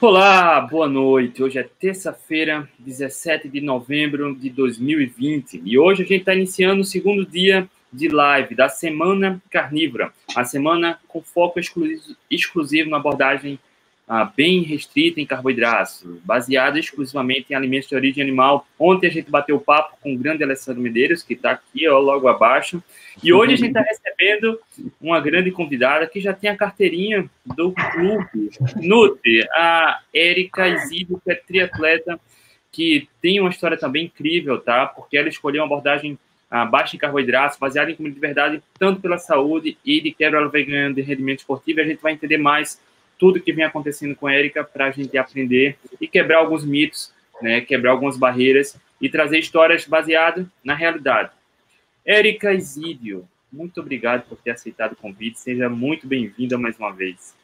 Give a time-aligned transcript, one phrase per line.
[0.00, 1.42] Olá, boa noite.
[1.42, 6.84] Hoje é terça-feira, 17 de novembro de 2020 e hoje a gente está iniciando o
[6.84, 11.60] segundo dia de live da Semana Carnívora, a semana com foco
[12.30, 13.58] exclusivo na abordagem
[14.06, 18.66] ah, bem restrita em carboidratos, baseada exclusivamente em alimentos de origem animal.
[18.78, 22.28] Ontem a gente bateu papo com o grande Alessandro Medeiros, que está aqui ó, logo
[22.28, 22.82] abaixo,
[23.22, 24.60] e hoje a gente está recebendo
[25.00, 31.32] uma grande convidada que já tem a carteirinha do clube Nutri, a Érica Isidio, que
[31.32, 32.20] é triatleta,
[32.70, 34.86] que tem uma história também incrível, tá?
[34.86, 36.18] Porque ela escolheu uma abordagem
[36.50, 40.40] ah, baixa em carboidratos, baseada em comida de verdade, tanto pela saúde e de quebra
[40.40, 42.80] ela vai ganhando de rendimento esportivo, e a gente vai entender mais
[43.18, 47.12] tudo que vem acontecendo com a Érica para a gente aprender e quebrar alguns mitos,
[47.40, 51.30] né, quebrar algumas barreiras e trazer histórias baseadas na realidade.
[52.04, 57.34] Érica Isídio, muito obrigado por ter aceitado o convite, seja muito bem-vinda mais uma vez.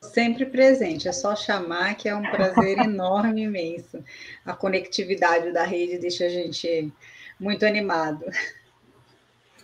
[0.00, 4.02] Sempre presente, é só chamar que é um prazer enorme, imenso.
[4.44, 6.92] A conectividade da rede deixa a gente
[7.38, 8.24] muito animado.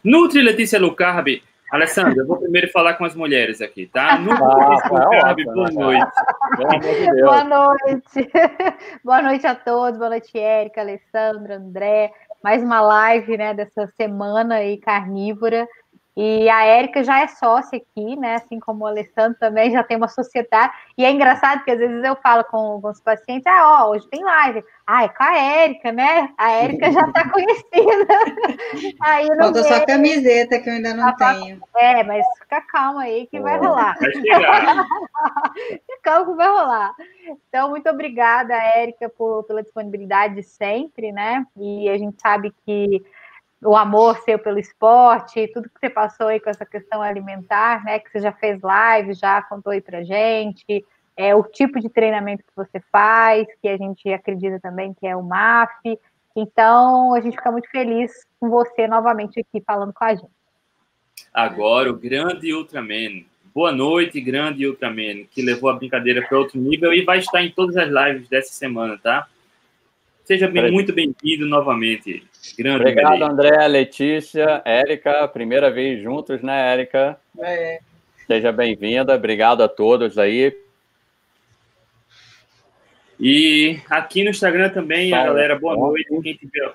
[0.02, 4.18] Nutri Letícia Lucarbi, Alessandra, eu vou primeiro falar com as mulheres aqui, tá?
[4.20, 6.12] No ah, tá boa noite.
[7.20, 8.30] boa noite.
[9.04, 12.12] boa noite a todos, boa noite, Érica, Alessandra, André.
[12.42, 15.68] Mais uma live né, dessa semana aí carnívora.
[16.16, 18.34] E a Érica já é sócia aqui, né?
[18.34, 20.72] Assim como o Alessandro também já tem uma sociedade.
[20.98, 24.22] E é engraçado porque às vezes eu falo com alguns pacientes, ah, ó, hoje tem
[24.22, 24.64] live.
[24.86, 26.30] Ah, é com a Érica, né?
[26.36, 28.06] A Érica já está conhecida.
[29.00, 31.60] aí Falta só a camiseta que eu ainda não tenho.
[31.76, 33.96] É, mas fica calma aí que vai rolar.
[34.00, 34.84] Vai chegar.
[35.54, 36.94] fica calma que vai rolar.
[37.48, 41.46] Então, muito obrigada, Érica, por, pela disponibilidade sempre, né?
[41.56, 43.00] E a gente sabe que
[43.62, 47.98] o amor seu pelo esporte, tudo que você passou aí com essa questão alimentar, né?
[47.98, 50.84] Que você já fez live, já contou aí pra gente,
[51.16, 55.14] é, o tipo de treinamento que você faz, que a gente acredita também que é
[55.14, 55.98] o MAF.
[56.34, 60.30] Então, a gente fica muito feliz com você novamente aqui falando com a gente.
[61.34, 63.24] Agora, o grande Ultraman.
[63.54, 67.50] Boa noite, grande Ultraman, que levou a brincadeira para outro nível e vai estar em
[67.50, 69.26] todas as lives dessa semana, tá?
[70.30, 72.22] Seja bem, muito bem-vindo novamente.
[72.56, 77.18] Grande Obrigado, André, Letícia, Érica, primeira vez juntos, né, Érica?
[77.36, 77.80] É.
[78.28, 80.56] Seja bem-vinda, obrigado a todos aí.
[83.18, 86.06] E aqui no Instagram também, a galera, boa noite.
[86.22, 86.74] Quem tiver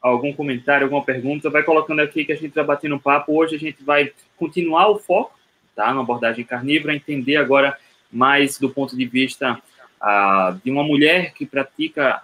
[0.00, 3.38] algum comentário, alguma pergunta, vai colocando aqui que a gente vai batendo um papo.
[3.38, 5.38] Hoje a gente vai continuar o foco,
[5.76, 5.92] tá?
[5.92, 7.76] Na abordagem carnívora, entender agora
[8.10, 9.60] mais do ponto de vista
[10.00, 12.22] ah, de uma mulher que pratica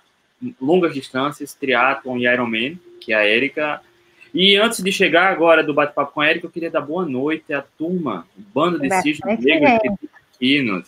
[0.61, 3.81] longas distâncias, triatlon e Ironman, que é a Érica.
[4.33, 7.53] E antes de chegar agora do bate-papo com a Érica, eu queria dar boa noite
[7.53, 9.97] à turma, banda de cisne negro
[10.34, 10.83] aqui no...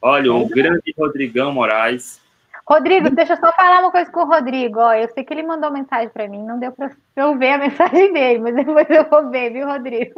[0.00, 2.20] Olha, o grande Rodrigão Moraes.
[2.66, 4.78] Rodrigo, deixa eu só falar uma coisa com o Rodrigo.
[4.78, 7.58] Ó, eu sei que ele mandou mensagem para mim, não deu para eu ver a
[7.58, 10.14] mensagem dele, mas depois eu vou ver, viu, Rodrigo?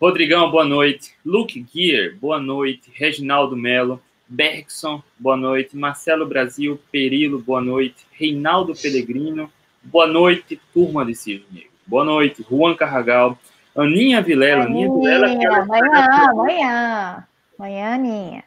[0.00, 1.12] Rodrigão, boa noite.
[1.26, 2.90] Luke Gear, boa noite.
[2.94, 4.00] Reginaldo Melo.
[4.28, 5.76] Bergson, boa noite.
[5.76, 8.06] Marcelo Brasil, Perilo, boa noite.
[8.12, 9.50] Reinaldo Pellegrino,
[9.82, 13.38] boa noite, turma de Cisne Boa noite, Juan Carragal.
[13.74, 15.38] Aninha Vilela, Aninha, Aninha Vilela.
[15.38, 17.26] Que amanhã, amanhã.
[17.58, 18.44] Amanhã, Aninha.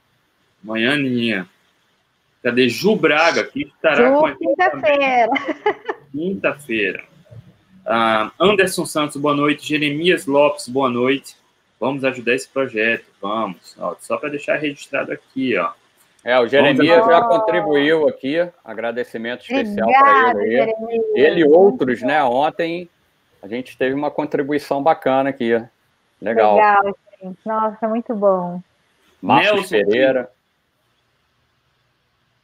[0.63, 1.49] Amanhã, Aninha.
[2.43, 5.31] Cadê Ju Braga, que estará Ju, com a gente Quinta-feira.
[6.11, 7.03] Quinta-feira.
[7.85, 9.67] Ah, Anderson Santos, boa noite.
[9.67, 11.35] Jeremias Lopes, boa noite.
[11.81, 13.75] Vamos ajudar esse projeto, vamos.
[13.79, 15.71] Ó, só para deixar registrado aqui, ó.
[16.23, 20.73] É, o Jeremias já contribuiu aqui, agradecimento especial para ele.
[21.15, 22.23] Ele e outros, né?
[22.23, 22.87] Ontem
[23.41, 25.53] a gente teve uma contribuição bacana aqui.
[26.21, 26.55] Legal.
[26.55, 27.39] Legal, gente.
[27.43, 28.61] Nossa, muito bom.
[29.19, 30.29] Márcio Pereira.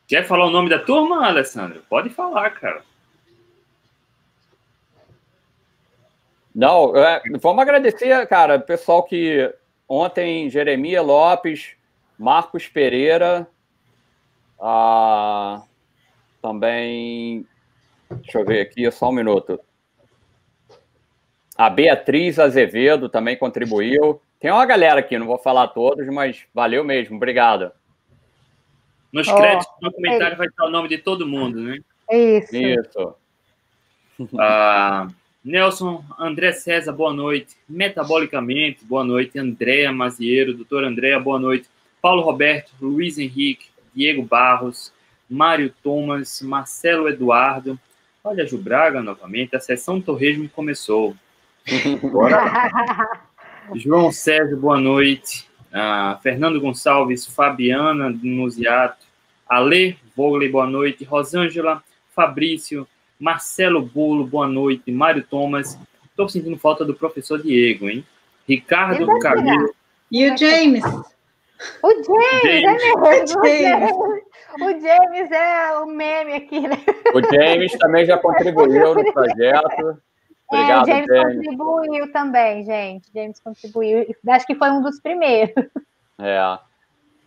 [0.08, 1.84] Quer falar o nome da turma, Alessandro?
[1.88, 2.82] Pode falar, cara.
[6.58, 9.54] Não, é, vamos agradecer, cara, o pessoal que
[9.88, 11.76] ontem, Jeremias Lopes,
[12.18, 13.48] Marcos Pereira,
[14.60, 15.62] ah,
[16.42, 17.46] também,
[18.10, 19.60] deixa eu ver aqui, só um minuto.
[21.56, 24.20] A Beatriz Azevedo também contribuiu.
[24.40, 27.72] Tem uma galera aqui, não vou falar todos, mas valeu mesmo, obrigado.
[29.14, 30.38] Nos créditos do comentário é.
[30.38, 31.78] vai estar o nome de todo mundo, né?
[32.10, 32.58] Isso.
[32.58, 33.16] Isso.
[34.40, 35.08] Ah,
[35.48, 37.56] Nelson André César, boa noite.
[37.70, 39.40] Metabolicamente, boa noite.
[39.40, 41.70] Andréa Mazieiro, doutor Andréa, boa noite.
[42.02, 44.92] Paulo Roberto, Luiz Henrique, Diego Barros,
[45.30, 47.80] Mário Thomas, Marcelo Eduardo.
[48.22, 51.16] Olha, Ju Braga novamente, a sessão Torresmo começou.
[52.12, 53.24] Bora.
[53.74, 55.48] João Sérgio, boa noite.
[55.72, 59.06] Ah, Fernando Gonçalves, Fabiana Nuziato,
[59.48, 61.06] Ale Vogler, boa noite.
[61.06, 61.82] Rosângela,
[62.14, 62.86] Fabrício,
[63.20, 64.92] Marcelo Bolo, boa noite.
[64.92, 65.78] Mário Thomas.
[66.06, 68.06] Estou sentindo falta do professor Diego, hein?
[68.48, 69.74] Ricardo Camilo.
[70.12, 70.84] E o James?
[71.82, 72.64] O James, James.
[72.64, 73.02] é mesmo.
[73.02, 73.92] O James.
[74.62, 76.78] o James é o meme aqui, né?
[77.14, 80.02] O James também já contribuiu no projeto.
[80.50, 83.10] Obrigado, é, o James, James, contribuiu também, gente.
[83.14, 84.16] James contribuiu.
[84.30, 85.54] Acho que foi um dos primeiros.
[86.20, 86.60] É.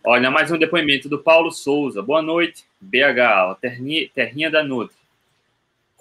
[0.03, 2.01] Olha, mais um depoimento do Paulo Souza.
[2.01, 5.00] Boa noite, BH, terrinha, terrinha da Nutri.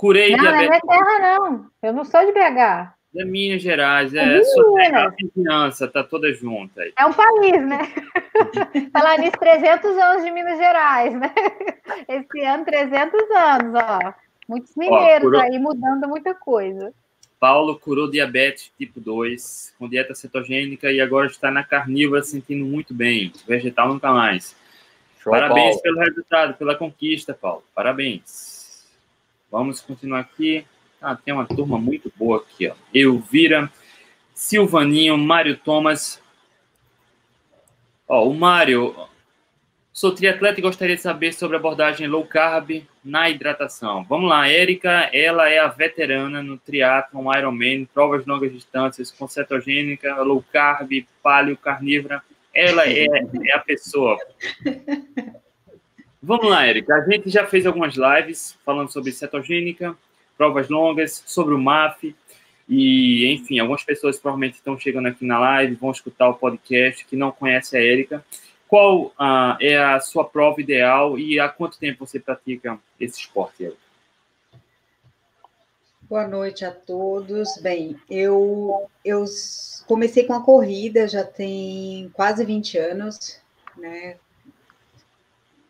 [0.00, 0.80] Curei não, diabetes.
[0.82, 1.66] Não, é terra, não.
[1.82, 2.94] Eu não sou de BH.
[3.14, 6.92] É Minas Gerais, é, é sua terra, vizinhança, tá toda junta aí.
[6.98, 7.80] É um país, né?
[8.94, 11.34] Falar nisso, 300 anos de Minas Gerais, né?
[12.08, 14.14] Esse ano, 300 anos, ó.
[14.48, 15.40] Muitos mineiros ó, curou...
[15.42, 16.94] aí mudando muita coisa.
[17.38, 22.94] Paulo curou diabetes tipo 2 com dieta cetogênica e agora está na carnívora sentindo muito
[22.94, 23.34] bem.
[23.46, 24.56] Vegetal nunca mais.
[25.18, 25.82] Show, Parabéns Paulo.
[25.82, 27.64] pelo resultado, pela conquista, Paulo.
[27.74, 28.59] Parabéns.
[29.50, 30.64] Vamos continuar aqui.
[31.02, 32.74] Ah, tem uma turma muito boa aqui, ó.
[32.94, 33.70] Elvira,
[34.34, 36.22] Silvaninho, Mário Thomas.
[38.06, 38.94] Ó, o Mário,
[39.92, 44.04] sou triatleta e gostaria de saber sobre abordagem low carb na hidratação.
[44.04, 50.14] Vamos lá, Érica, ela é a veterana no triatlon, Ironman, provas longas distâncias, com cetogênica,
[50.22, 52.22] low carb, paleo, carnívora.
[52.54, 54.18] Ela é, é a pessoa.
[56.22, 56.94] Vamos lá, Érica.
[56.94, 59.96] A gente já fez algumas lives falando sobre cetogênica,
[60.36, 62.14] provas longas, sobre o MAF.
[62.68, 67.16] E, enfim, algumas pessoas provavelmente estão chegando aqui na live, vão escutar o podcast, que
[67.16, 68.24] não conhece a Érica.
[68.68, 73.64] Qual uh, é a sua prova ideal e há quanto tempo você pratica esse esporte,
[73.64, 73.90] Érica?
[76.02, 77.56] Boa noite a todos.
[77.62, 79.24] Bem, eu, eu
[79.86, 83.40] comecei com a corrida já tem quase 20 anos,
[83.76, 84.16] né?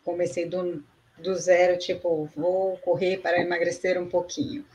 [0.03, 0.83] Comecei do,
[1.17, 4.65] do zero, tipo, vou correr para emagrecer um pouquinho.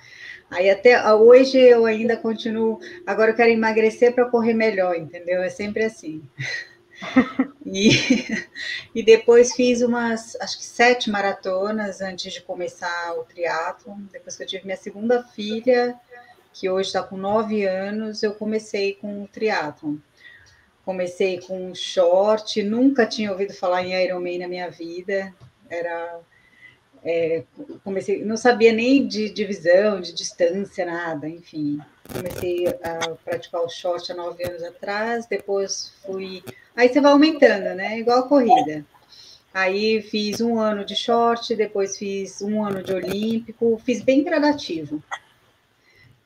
[0.51, 5.43] Aí até hoje eu ainda continuo, agora eu quero emagrecer para correr melhor, entendeu?
[5.43, 6.23] É sempre assim.
[7.67, 7.91] e,
[8.95, 13.97] e depois fiz umas, acho que sete maratonas antes de começar o triatlo.
[14.13, 15.99] Depois que eu tive minha segunda filha,
[16.53, 20.01] que hoje está com nove anos, eu comecei com o triatlo.
[20.87, 25.35] Comecei com short, nunca tinha ouvido falar em Ironman na minha vida.
[25.69, 26.21] Era
[27.09, 27.45] é,
[27.85, 31.79] comecei, não sabia nem de divisão, de distância, nada, enfim.
[32.13, 36.43] Comecei a praticar o short há nove anos atrás, depois fui.
[36.75, 38.01] Aí você vai aumentando, né?
[38.01, 38.85] Igual a corrida.
[39.55, 45.03] Aí fiz um ano de short, depois fiz um ano de olímpico, fiz bem gradativo.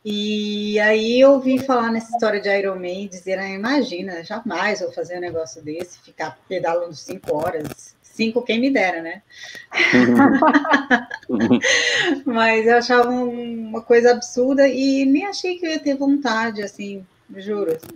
[0.05, 5.19] E aí eu ouvi falar nessa história de Ironman, dizer, ah, imagina, jamais vou fazer
[5.19, 9.23] um negócio desse, ficar pedalando cinco horas, cinco quem me dera, né?
[12.25, 17.06] Mas eu achava uma coisa absurda e nem achei que eu ia ter vontade, assim,
[17.37, 17.73] juro.
[17.73, 17.88] Assim,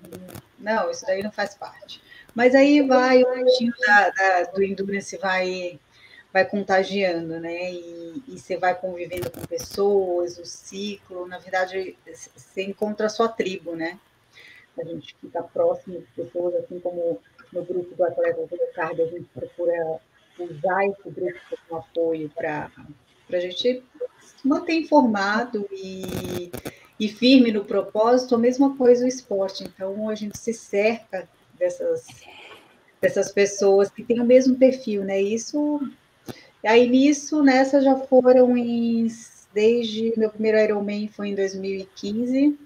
[0.59, 2.03] não, isso daí não faz parte.
[2.35, 3.27] Mas aí vai, o
[3.87, 5.79] da, do endurance vai,
[6.35, 7.73] vai contagiando, né?
[7.73, 13.29] E, e você vai convivendo com pessoas, o ciclo, na verdade, você encontra a sua
[13.29, 14.01] tribo, né?
[14.77, 17.21] A gente fica próximo de pessoas, assim como
[17.53, 20.01] no grupo do Atleta do Cardio, a gente procura
[20.37, 21.39] usar esse grupo
[21.69, 22.69] como apoio para
[23.33, 23.85] a gente
[24.19, 26.51] se manter informado e,
[26.99, 29.63] e firme no propósito, a mesma coisa o esporte.
[29.63, 32.09] Então, a gente se cerca dessas,
[33.01, 35.23] dessas pessoas que têm o mesmo perfil, né?
[35.23, 35.81] Isso.
[36.65, 39.07] Aí nisso, nessa já foram em,
[39.53, 42.59] desde meu primeiro Ironman foi em 2015,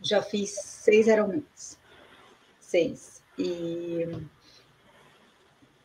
[0.00, 1.78] já fiz seis Ironmans,
[2.60, 3.22] seis.
[3.38, 4.08] E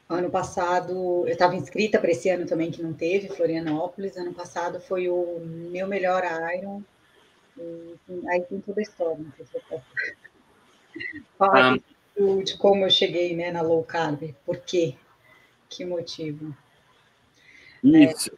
[0.09, 4.15] Ano passado, eu estava inscrita para esse ano também, que não teve, Florianópolis.
[4.15, 6.23] Ano passado foi o meu melhor
[6.57, 6.81] Iron.
[7.57, 7.95] E,
[8.29, 9.85] aí tem toda a história, não sei se eu posso
[11.37, 11.79] falar ah.
[12.17, 14.33] de, de como eu cheguei né, na low carb.
[14.45, 14.95] Por quê?
[15.69, 16.55] Que motivo?
[17.83, 18.31] Isso.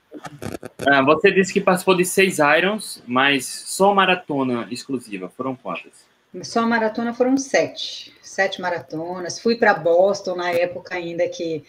[0.85, 0.93] É...
[0.93, 5.29] Ah, você disse que participou de seis Irons, mas só maratona exclusiva.
[5.29, 6.07] Foram quantas?
[6.43, 9.39] Só a maratona foram sete, sete maratonas.
[9.39, 11.63] Fui para Boston na época ainda que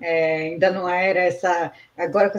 [0.00, 1.72] é, ainda não era essa.
[1.96, 2.38] Agora com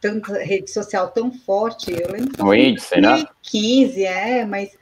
[0.00, 4.40] tanta rede social tão forte, eu lembro 2015, né?
[4.40, 4.76] é, mas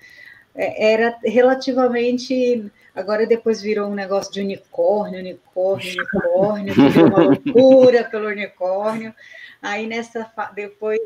[0.54, 2.70] é, era relativamente.
[2.94, 6.74] Agora depois virou um negócio de unicórnio, unicórnio, unicórnio,
[7.08, 9.14] uma loucura pelo unicórnio.
[9.60, 11.00] Aí nessa depois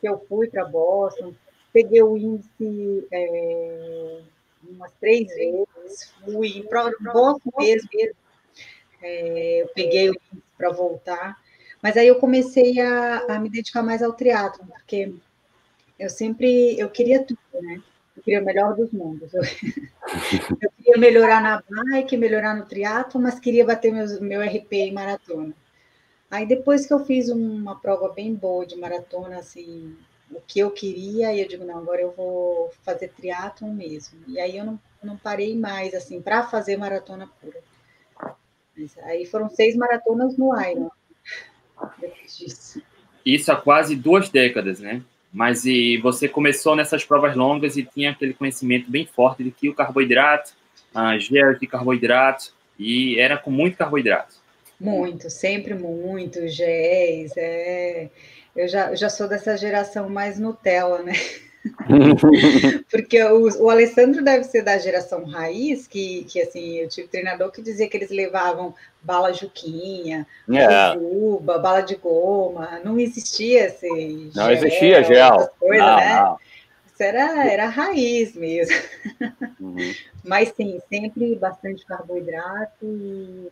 [0.00, 1.34] que eu fui para Boston,
[1.72, 3.06] peguei o índice.
[3.10, 4.20] É,
[4.68, 7.88] umas três vezes, fui para Boston mesmo,
[9.02, 10.20] é, eu peguei o
[10.56, 11.38] para voltar,
[11.82, 15.14] mas aí eu comecei a, a me dedicar mais ao triatlo, porque
[15.98, 17.82] eu sempre, eu queria tudo, né?
[18.16, 19.32] Eu queria o melhor dos mundos.
[19.32, 19.42] Eu,
[20.60, 24.92] eu queria melhorar na bike, melhorar no triatlo, mas queria bater meus, meu RP em
[24.92, 25.54] maratona.
[26.30, 29.96] Aí depois que eu fiz uma prova bem boa de maratona, assim,
[30.30, 34.20] o que eu queria, e eu digo, não, agora eu vou fazer triatlon mesmo.
[34.28, 37.58] E aí eu não, não parei mais, assim, para fazer maratona pura.
[39.02, 40.90] Aí foram seis maratonas no Iron.
[43.24, 45.02] Isso há quase duas décadas, né?
[45.32, 49.68] Mas e você começou nessas provas longas e tinha aquele conhecimento bem forte de que
[49.68, 50.52] o carboidrato,
[50.94, 54.36] a gel de carboidrato, e era com muito carboidrato.
[54.80, 58.10] Muito, sempre muito, géis, é...
[58.56, 61.12] Eu já, eu já sou dessa geração mais Nutella, né?
[62.90, 67.50] Porque o, o, Alessandro deve ser da geração raiz, que, que assim, eu tive treinador
[67.50, 70.94] que dizia que eles levavam bala juquinha, yeah.
[70.94, 71.58] É.
[71.58, 74.30] bala de goma, não existia assim.
[74.34, 75.48] Não gel, existia gel.
[75.58, 76.14] Coisas, não, né?
[76.14, 76.38] Não.
[76.86, 78.76] Isso era, era raiz mesmo.
[79.60, 79.94] Uhum.
[80.24, 83.48] Mas sim, sempre bastante carboidrato e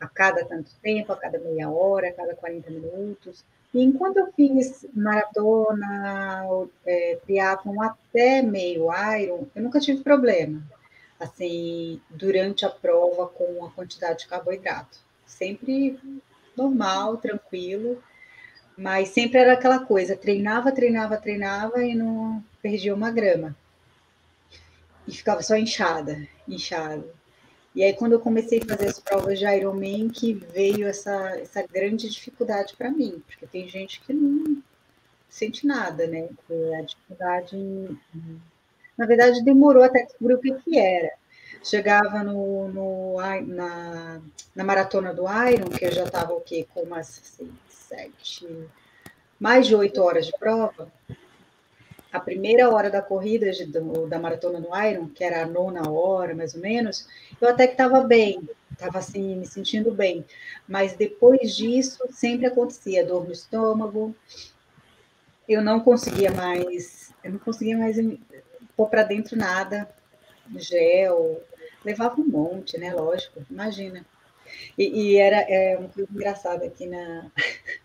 [0.00, 3.44] a cada tanto tempo, a cada meia hora, a cada 40 minutos.
[3.74, 6.44] E enquanto eu fiz maratona,
[6.84, 8.88] é, triatlon até meio
[9.18, 10.62] Iron, eu nunca tive problema,
[11.18, 14.98] assim, durante a prova com a quantidade de carboidrato.
[15.24, 15.98] Sempre
[16.54, 18.02] normal, tranquilo,
[18.76, 23.56] mas sempre era aquela coisa, treinava, treinava, treinava e não perdia uma grama.
[25.08, 27.04] E ficava só inchada, inchada.
[27.74, 31.66] E aí, quando eu comecei a fazer as provas de Ironman, que veio essa, essa
[31.66, 34.62] grande dificuldade para mim, porque tem gente que não
[35.28, 36.28] sente nada, né?
[36.78, 37.56] A dificuldade,
[38.96, 41.12] na verdade, demorou até descobrir o que, que era.
[41.64, 44.20] Chegava no, no, na,
[44.54, 46.66] na maratona do Iron, que eu já estava o quê?
[46.74, 48.46] Com umas seis, sete,
[49.40, 50.92] mais de oito horas de prova,
[52.12, 55.90] a primeira hora da corrida de, do, da maratona do Iron, que era a nona
[55.90, 57.08] hora, mais ou menos,
[57.40, 60.24] eu até que estava bem, estava assim, me sentindo bem.
[60.68, 64.14] Mas depois disso, sempre acontecia dor no estômago,
[65.48, 67.96] eu não conseguia mais, eu não conseguia mais
[68.76, 69.88] pôr para dentro nada,
[70.56, 71.42] gel,
[71.84, 72.92] levava um monte, né?
[72.92, 74.04] Lógico, imagina.
[74.76, 77.30] E, e era é, uma coisa engraçada aqui na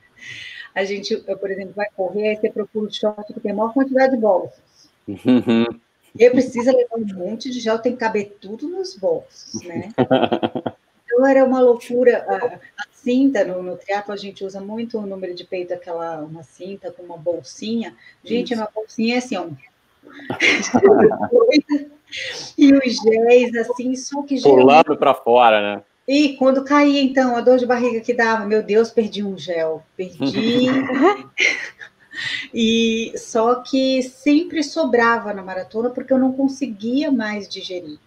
[0.77, 3.55] a gente, eu, por exemplo, vai correr, aí você procura o short que tem a
[3.55, 4.61] maior quantidade de bolsas.
[5.07, 5.65] Uhum.
[6.19, 9.91] Eu preciso levar um monte de gel, tem que caber tudo nos bolsos, né?
[11.03, 12.23] Então era uma loucura.
[12.27, 16.19] A, a cinta, no, no triatlo a gente usa muito o número de peito, aquela
[16.19, 17.95] uma cinta com uma bolsinha.
[18.23, 18.61] Gente, Isso.
[18.61, 19.47] uma bolsinha é assim, ó.
[22.55, 25.83] e os géis, assim, só que Pulando para fora, né?
[26.07, 29.83] E quando caía, então, a dor de barriga que dava, meu Deus, perdi um gel,
[29.95, 30.67] perdi.
[32.53, 37.99] e só que sempre sobrava na maratona porque eu não conseguia mais digerir.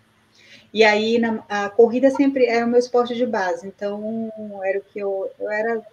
[0.73, 4.33] E aí na, a corrida sempre era o meu esporte de base, então
[4.64, 5.85] era o que eu, eu era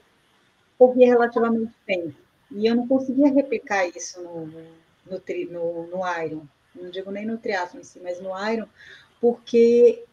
[0.77, 2.15] corria relativamente bem.
[2.51, 6.43] E eu não conseguia replicar isso no, no, no, no Iron,
[6.75, 8.67] não digo nem no triatlo em si, mas no Iron,
[9.19, 10.05] porque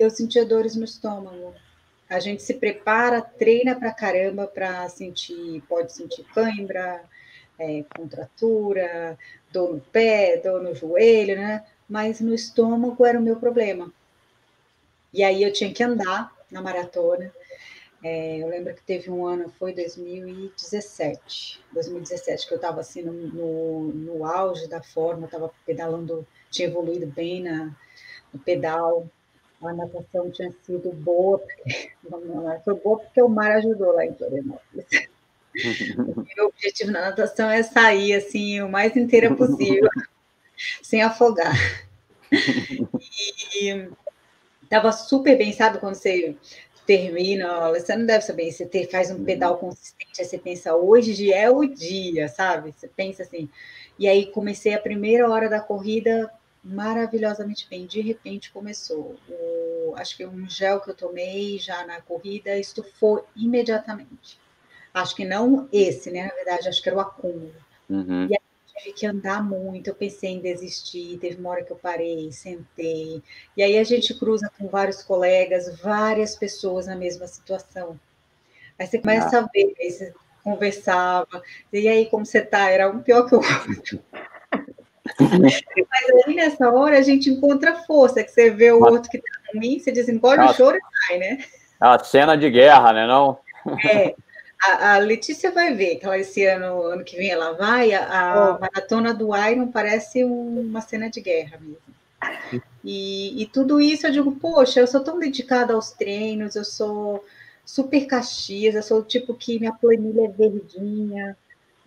[0.00, 1.54] eu sentia dores no estômago.
[2.08, 7.04] A gente se prepara, treina pra caramba para sentir, pode sentir cãibra,
[7.58, 9.18] é, contratura,
[9.52, 11.64] dor no pé, dor no joelho, né?
[11.86, 13.92] Mas no estômago era o meu problema.
[15.12, 17.30] E aí eu tinha que andar na maratona.
[18.02, 23.12] É, eu lembro que teve um ano, foi 2017, 2017, que eu estava assim no,
[23.12, 27.76] no, no, auge da forma, estava pedalando, tinha evoluído bem na,
[28.32, 29.06] no pedal,
[29.62, 31.92] a natação tinha sido boa, porque,
[32.64, 34.86] foi boa porque o mar ajudou lá em Florianópolis.
[35.98, 39.88] o meu objetivo na natação é sair assim o mais inteira possível,
[40.82, 41.54] sem afogar.
[42.32, 43.88] E
[44.62, 46.36] estava super bem, sabe, quando você
[46.86, 51.32] termina, você não deve saber, você ter, faz um pedal consistente, aí você pensa, hoje
[51.32, 52.72] é o dia, sabe?
[52.76, 53.48] Você pensa assim.
[53.98, 56.30] E aí comecei a primeira hora da corrida
[56.62, 57.86] maravilhosamente bem.
[57.86, 59.16] De repente começou.
[59.28, 64.38] O, acho que um gel que eu tomei já na corrida estufou imediatamente.
[64.92, 66.24] Acho que não esse, né?
[66.26, 67.54] Na verdade, acho que era o acúmulo.
[67.88, 68.26] Uhum.
[68.28, 68.40] E aí
[68.80, 69.88] tive que andar muito.
[69.88, 71.18] Eu pensei em desistir.
[71.18, 73.22] Teve uma hora que eu parei, sentei.
[73.56, 77.98] E aí a gente cruza com vários colegas, várias pessoas na mesma situação.
[78.78, 79.40] Aí você começa ah.
[79.40, 81.42] a ver, aí você conversava.
[81.72, 82.70] E aí, como você tá?
[82.70, 84.02] Era um pior que o outro.
[85.18, 89.30] Mas aí nessa hora a gente encontra força, que você vê o outro que está
[89.54, 91.44] ruim, você diz, engole o choro e sai, né?
[91.80, 93.38] A cena de guerra, né, não?
[93.84, 94.14] É.
[94.62, 98.04] A, a, Letícia vai ver que ela esse ano, ano que vem ela vai, a,
[98.04, 101.78] a maratona do Iron parece uma cena de guerra mesmo.
[102.84, 107.24] E, e, tudo isso eu digo, poxa, eu sou tão dedicada aos treinos, eu sou
[107.64, 111.36] super caxias, eu sou o tipo que minha planilha é verdinha,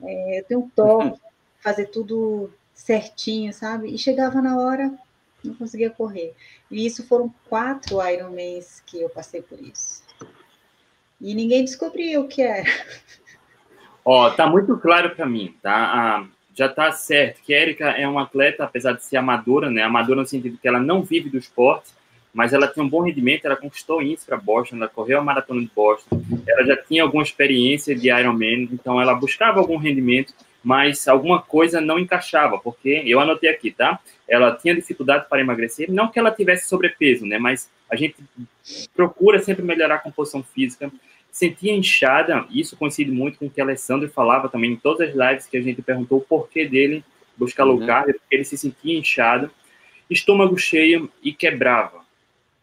[0.01, 1.19] é, eu tenho um toque,
[1.61, 2.49] fazer tudo
[2.83, 3.93] certinho, sabe?
[3.93, 4.93] E chegava na hora,
[5.43, 6.33] não conseguia correr.
[6.69, 10.03] E isso foram quatro Ironmans que eu passei por isso.
[11.19, 12.69] E ninguém descobriu o que era.
[14.03, 15.71] Ó, tá muito claro para mim, tá?
[15.73, 19.81] Ah, já tá certo que a Erika é uma atleta, apesar de ser amadora, né?
[19.81, 21.91] Amadora no sentido que ela não vive do esporte,
[22.33, 25.61] mas ela tem um bom rendimento, ela conquistou índice para Boston, ela correu a maratona
[25.61, 31.07] de Boston, ela já tinha alguma experiência de Ironman, então ela buscava algum rendimento, mas
[31.07, 33.99] alguma coisa não encaixava, porque eu anotei aqui, tá?
[34.27, 37.37] Ela tinha dificuldade para emagrecer, não que ela tivesse sobrepeso, né?
[37.37, 38.15] Mas a gente
[38.95, 40.91] procura sempre melhorar a composição física,
[41.31, 45.15] sentia inchada, isso coincide muito com o que a Alessandro falava também em todas as
[45.15, 47.03] lives que a gente perguntou o porquê dele
[47.35, 47.85] buscar low uhum.
[47.85, 49.51] carb, porque ele se sentia inchado,
[50.09, 52.03] estômago cheio e quebrava.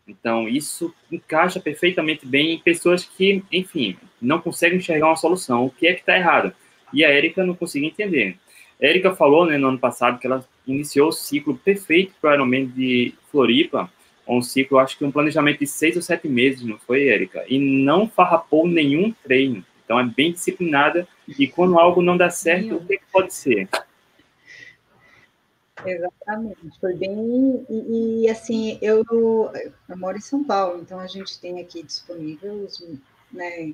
[0.07, 5.67] Então, isso encaixa perfeitamente bem em pessoas que, enfim, não conseguem enxergar uma solução.
[5.67, 6.53] O que é que está errado?
[6.93, 8.37] E a Érica não conseguia entender.
[8.81, 12.67] Érica falou né, no ano passado que ela iniciou o ciclo perfeito para o Ironman
[12.67, 13.91] de Floripa,
[14.27, 17.45] um ciclo, acho que um planejamento de seis ou sete meses, não foi, Érica?
[17.49, 19.65] E não farrapou nenhum treino.
[19.85, 23.69] Então é bem disciplinada e quando algo não dá certo, o que, pode ser?
[25.85, 27.67] Exatamente, foi bem.
[27.69, 29.03] E, e, assim, eu,
[29.89, 32.69] eu moro em São Paulo, então a gente tem aqui disponível
[33.33, 33.73] né,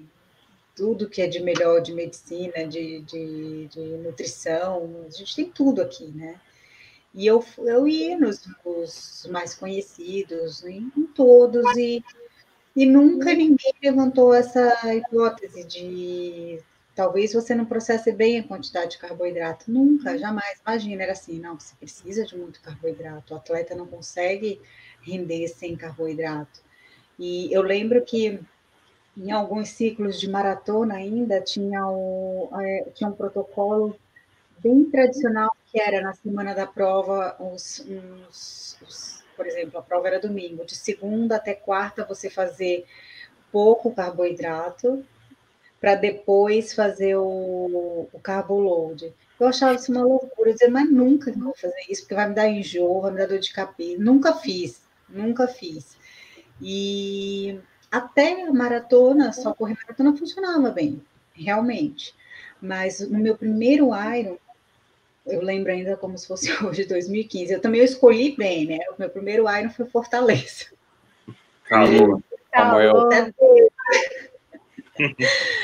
[0.76, 5.80] tudo que é de melhor de medicina, de, de, de nutrição, a gente tem tudo
[5.80, 6.38] aqui, né?
[7.14, 12.04] E eu, eu ia nos, nos mais conhecidos, em, em todos, e,
[12.76, 16.60] e nunca ninguém levantou essa hipótese de
[16.94, 19.70] talvez você não processe bem a quantidade de carboidrato.
[19.70, 20.60] Nunca, jamais.
[20.66, 24.60] Imagina, era assim, não, você precisa de muito carboidrato, o atleta não consegue
[25.00, 26.60] render sem carboidrato.
[27.18, 28.40] E eu lembro que
[29.16, 33.96] em alguns ciclos de maratona ainda tinha, o, é, tinha um protocolo
[34.58, 37.86] bem tradicional que era na semana da prova, os,
[38.28, 42.84] os, por exemplo, a prova era domingo, de segunda até quarta você fazer
[43.50, 45.04] pouco carboidrato
[45.80, 49.14] para depois fazer o, o carbo load.
[49.38, 52.34] Eu achava isso uma loucura, eu dizia, mas nunca vou fazer isso, porque vai me
[52.34, 54.02] dar enjoo, vai me dar dor de cabeça.
[54.02, 55.96] Nunca fiz, nunca fiz.
[56.60, 57.60] E
[57.96, 61.02] até a maratona, só correr maratona funcionava bem,
[61.34, 62.14] realmente.
[62.60, 64.36] Mas no meu primeiro Iron,
[65.26, 67.52] eu lembro ainda como se fosse hoje, 2015.
[67.52, 68.78] Eu também escolhi bem, né?
[68.96, 70.66] O meu primeiro Iron foi Fortaleza.
[71.64, 72.22] Calor.
[72.52, 73.08] Como eu.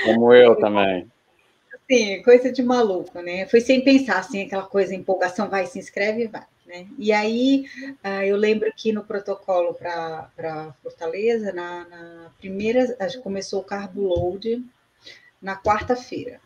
[0.05, 1.11] como eu também.
[1.91, 3.47] Sim, coisa de maluco, né?
[3.47, 6.45] Foi sem pensar, assim, aquela coisa, empolgação, vai, se inscreve e vai.
[6.73, 6.89] Né?
[6.99, 7.67] E aí,
[8.03, 14.65] uh, eu lembro que no protocolo para Fortaleza, na, na primeira, começou o carbo load
[15.41, 16.41] na quarta-feira.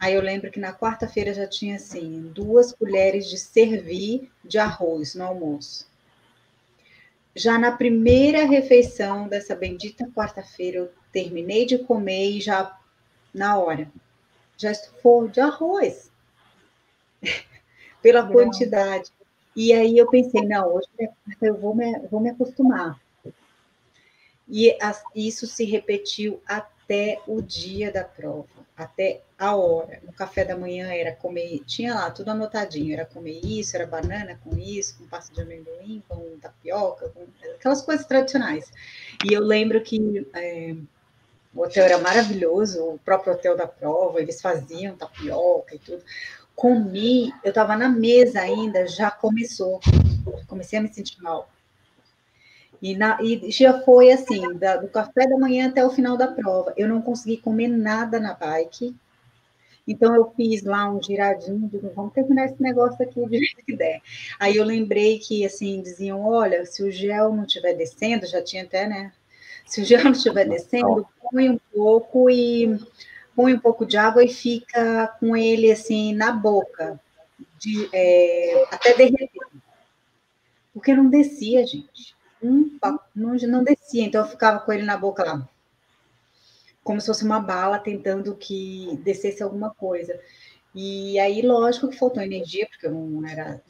[0.00, 5.14] Aí eu lembro que na quarta-feira já tinha assim, duas colheres de servir de arroz
[5.14, 5.86] no almoço.
[7.36, 12.76] Já na primeira refeição dessa bendita quarta-feira, eu terminei de comer e já
[13.32, 13.88] na hora
[14.56, 16.10] já estufou de arroz.
[18.02, 19.12] Pela quantidade.
[19.54, 20.88] E aí eu pensei, não, hoje
[21.40, 23.00] eu vou me, vou me acostumar.
[24.48, 24.76] E
[25.14, 30.00] isso se repetiu até o dia da prova até a hora.
[30.04, 34.38] No café da manhã era comer, tinha lá tudo anotadinho, era comer isso, era banana
[34.42, 38.70] com isso, com pasta de amendoim, com tapioca, com aquelas coisas tradicionais.
[39.28, 40.74] E eu lembro que é,
[41.54, 46.02] o hotel era maravilhoso, o próprio hotel da prova, eles faziam tapioca e tudo.
[46.54, 49.80] Comi, eu estava na mesa ainda, já começou,
[50.46, 51.48] comecei a me sentir mal.
[52.80, 56.26] E, na, e, já foi assim, da, do café da manhã até o final da
[56.26, 56.74] prova.
[56.76, 58.94] Eu não consegui comer nada na bike.
[59.86, 63.76] Então eu fiz lá um giradinho, digo, vamos terminar esse negócio aqui de jeito que
[63.76, 64.00] der.
[64.38, 68.64] Aí eu lembrei que assim diziam, olha, se o gel não estiver descendo, já tinha
[68.64, 69.12] até, né?
[69.66, 72.78] Se o gel não estiver descendo, põe um pouco e
[73.34, 77.00] põe um pouco de água e fica com ele assim na boca,
[77.58, 79.46] de, é, até derreter.
[80.72, 82.78] Porque não descia, gente um
[83.14, 85.48] não, não descia, então eu ficava com ele na boca lá,
[86.82, 90.18] como se fosse uma bala tentando que descesse alguma coisa.
[90.74, 93.62] E aí, lógico que faltou energia, porque eu não era,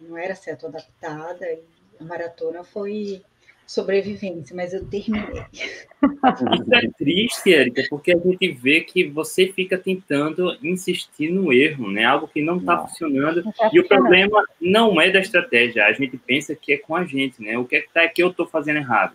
[0.00, 1.64] não era certo adaptada, e
[1.98, 3.22] a maratona foi
[3.70, 5.44] sobrevivência, mas eu terminei.
[5.52, 11.88] Isso é triste, Érica, porque a gente vê que você fica tentando insistir no erro,
[11.88, 12.04] né?
[12.04, 13.44] Algo que não está funcionando.
[13.44, 15.86] Não tá e o problema não é da estratégia.
[15.86, 17.56] A gente pensa que é com a gente, né?
[17.58, 19.14] O que é que, tá, que eu estou fazendo errado?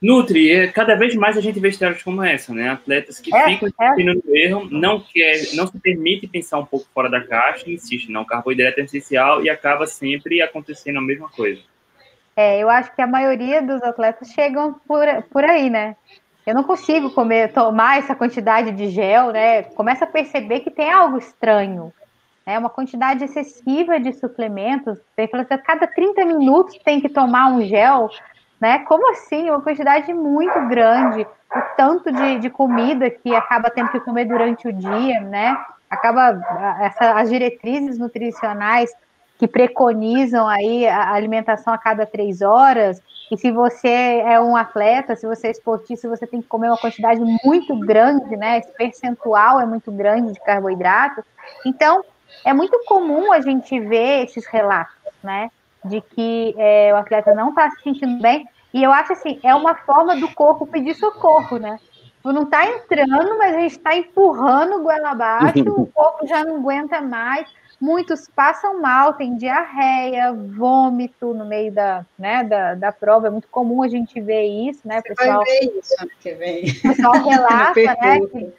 [0.00, 2.68] Nutri, é, cada vez mais a gente vê histórias como essa, né?
[2.68, 3.86] Atletas que é, ficam é.
[3.86, 8.10] insistindo no erro, não quer, não se permite pensar um pouco fora da caixa, insiste,
[8.10, 11.71] não, carboidrato é essencial e acaba sempre acontecendo a mesma coisa.
[12.36, 15.96] É, eu acho que a maioria dos atletas chegam por, por aí, né?
[16.46, 19.62] Eu não consigo comer, tomar essa quantidade de gel, né?
[19.62, 21.92] Começa a perceber que tem algo estranho.
[22.44, 22.58] É né?
[22.58, 24.98] uma quantidade excessiva de suplementos.
[25.14, 28.10] Tem que assim, cada 30 minutos tem que tomar um gel,
[28.60, 28.80] né?
[28.80, 29.48] Como assim?
[29.50, 31.22] Uma quantidade muito grande.
[31.54, 35.56] O tanto de, de comida que acaba tendo que comer durante o dia, né?
[35.88, 36.40] Acaba
[36.80, 38.90] essa, as diretrizes nutricionais
[39.42, 45.16] que preconizam aí a alimentação a cada três horas, e se você é um atleta,
[45.16, 48.58] se você é esportista, você tem que comer uma quantidade muito grande, né?
[48.58, 51.24] Esse percentual é muito grande de carboidrato.
[51.66, 52.04] Então,
[52.44, 55.50] é muito comum a gente ver esses relatos, né?
[55.84, 59.52] De que é, o atleta não está se sentindo bem, e eu acho assim, é
[59.56, 61.80] uma forma do corpo pedir socorro, né?
[62.22, 67.00] Não está entrando, mas a gente está empurrando goela abaixo, o corpo já não aguenta
[67.00, 67.52] mais
[67.82, 73.48] muitos passam mal, tem diarreia, vômito no meio da, né, da, da prova, é muito
[73.48, 75.42] comum a gente ver isso, né, Você pessoal?
[75.44, 76.64] Vai ver isso ano que vem.
[76.70, 78.52] O pessoal relata, né, que,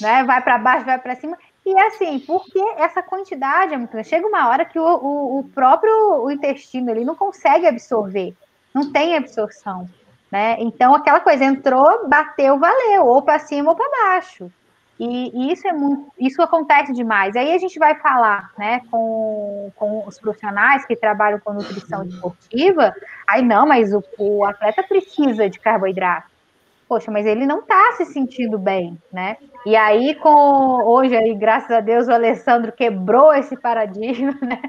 [0.00, 4.26] né, vai para baixo, vai para cima, e assim, porque essa quantidade é muito chega
[4.26, 8.34] uma hora que o, o, o próprio o intestino ele não consegue absorver,
[8.74, 9.88] não tem absorção,
[10.28, 14.50] né, então aquela coisa, entrou, bateu, valeu, ou para cima ou para baixo,
[14.98, 17.36] e, e, isso é muito, isso acontece demais.
[17.36, 22.94] Aí a gente vai falar, né, com, com os profissionais que trabalham com nutrição esportiva.
[23.26, 26.34] Aí não, mas o, o atleta precisa de carboidrato.
[26.88, 29.36] Poxa, mas ele não está se sentindo bem, né?
[29.66, 30.30] E aí, com
[30.84, 34.62] hoje, aí, graças a Deus, o Alessandro quebrou esse paradigma, né?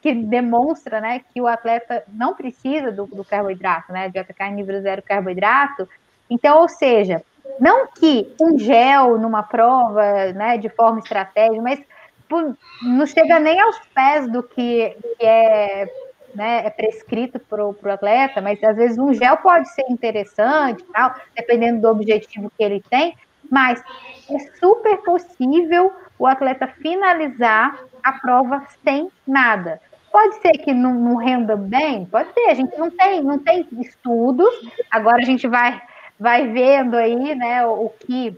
[0.00, 4.08] Que demonstra, né, que o atleta não precisa do, do carboidrato, né?
[4.08, 5.86] Dieta carnívoro zero carboidrato.
[6.30, 7.22] Então, ou seja,
[7.58, 11.80] não que um gel numa prova, né, de forma estratégica, mas
[12.28, 15.90] por, não chega nem aos pés do que, que é,
[16.34, 21.14] né, é prescrito para o atleta, mas às vezes um gel pode ser interessante, tal,
[21.34, 23.16] dependendo do objetivo que ele tem,
[23.50, 23.82] mas
[24.30, 29.80] é super possível o atleta finalizar a prova sem nada.
[30.12, 33.66] Pode ser que não, não renda bem, pode ser, a gente não tem, não tem
[33.80, 34.48] estudos,
[34.90, 35.80] agora a gente vai
[36.18, 38.36] vai vendo aí, né, o, o que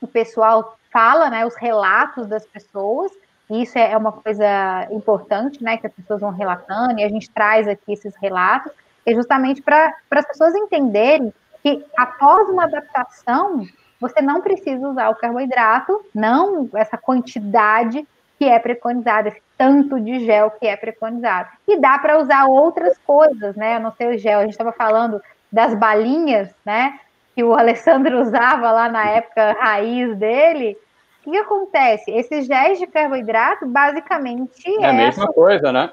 [0.00, 3.12] o pessoal fala, né, os relatos das pessoas,
[3.48, 7.08] e isso é, é uma coisa importante, né, que as pessoas vão relatando, e a
[7.08, 8.72] gente traz aqui esses relatos,
[9.06, 11.32] é justamente para as pessoas entenderem
[11.62, 13.66] que após uma adaptação,
[14.00, 18.06] você não precisa usar o carboidrato, não essa quantidade
[18.38, 21.48] que é preconizada, esse tanto de gel que é preconizado.
[21.68, 23.76] E dá para usar outras coisas, né?
[23.76, 24.40] A não ser o gel.
[24.40, 26.98] A gente estava falando das balinhas, né?
[27.34, 30.76] Que o Alessandro usava lá na época raiz dele,
[31.24, 32.10] o que acontece?
[32.10, 34.68] Esses géis de carboidrato, basicamente.
[34.80, 35.92] É, é a mesma coisa, né?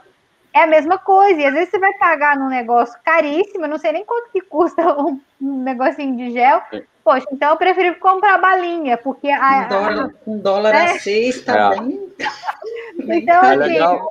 [0.54, 1.40] É a mesma coisa.
[1.40, 4.82] E às vezes você vai pagar num negócio caríssimo, não sei nem quanto que custa
[5.00, 6.62] um, um negocinho de gel.
[7.04, 9.66] Poxa, então eu prefiro comprar balinha, porque a.
[9.66, 10.84] Um dólar, um dólar é.
[10.84, 11.80] a seis tá é.
[11.80, 12.14] bem.
[13.00, 14.06] então, é assim.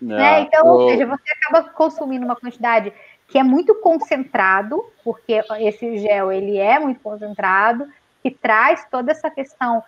[0.00, 0.42] Né?
[0.42, 2.92] Então, ou seja, você acaba consumindo uma quantidade
[3.28, 7.86] que é muito concentrado, porque esse gel ele é muito concentrado,
[8.22, 9.82] que traz toda essa questão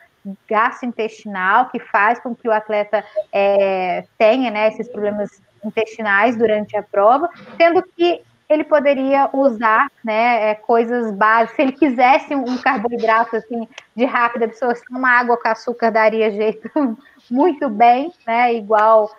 [0.49, 6.83] gastrointestinal, que faz com que o atleta é, tenha né, esses problemas intestinais durante a
[6.83, 11.57] prova, sendo que ele poderia usar né, é, coisas básicas.
[11.57, 16.69] Se ele quisesse um carboidrato assim, de rápida absorção, uma água com açúcar daria jeito
[17.31, 18.53] muito bem, né?
[18.53, 19.15] Igual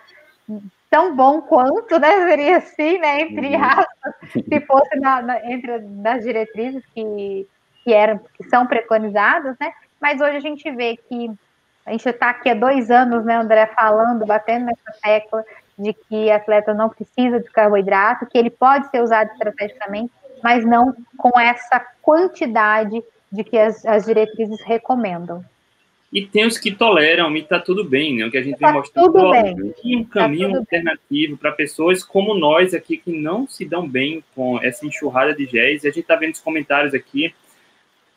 [0.92, 2.26] tão bom quanto, né?
[2.28, 3.22] Seria assim, né?
[3.22, 3.64] Entre uhum.
[3.64, 7.48] aspas, se fosse na, na, entre das diretrizes que,
[7.82, 9.72] que eram, que são preconizadas, né?
[9.98, 11.30] Mas hoje a gente vê que
[11.86, 15.42] a gente está aqui há dois anos, né, André, falando, batendo nessa tecla
[15.78, 20.12] de que atleta não precisa de carboidrato, que ele pode ser usado estrategicamente,
[20.44, 23.02] mas não com essa quantidade
[23.32, 25.42] de que as, as diretrizes recomendam.
[26.12, 28.26] E tem os que toleram e tá tudo bem, né?
[28.26, 32.04] O que a gente tá vem mostrando aqui um tá caminho tá alternativo para pessoas
[32.04, 35.84] como nós aqui que não se dão bem com essa enxurrada de géis.
[35.84, 37.34] E a gente tá vendo os comentários aqui,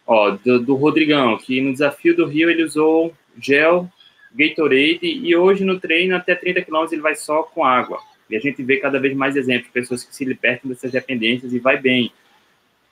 [0.06, 3.90] ó, do, do Rodrigão, que no desafio do Rio ele usou gel,
[4.34, 8.00] Gatorade e hoje no treino até 30 km ele vai só com água.
[8.30, 11.60] E a gente vê cada vez mais exemplos, pessoas que se libertam dessas dependências e
[11.60, 12.12] vai bem.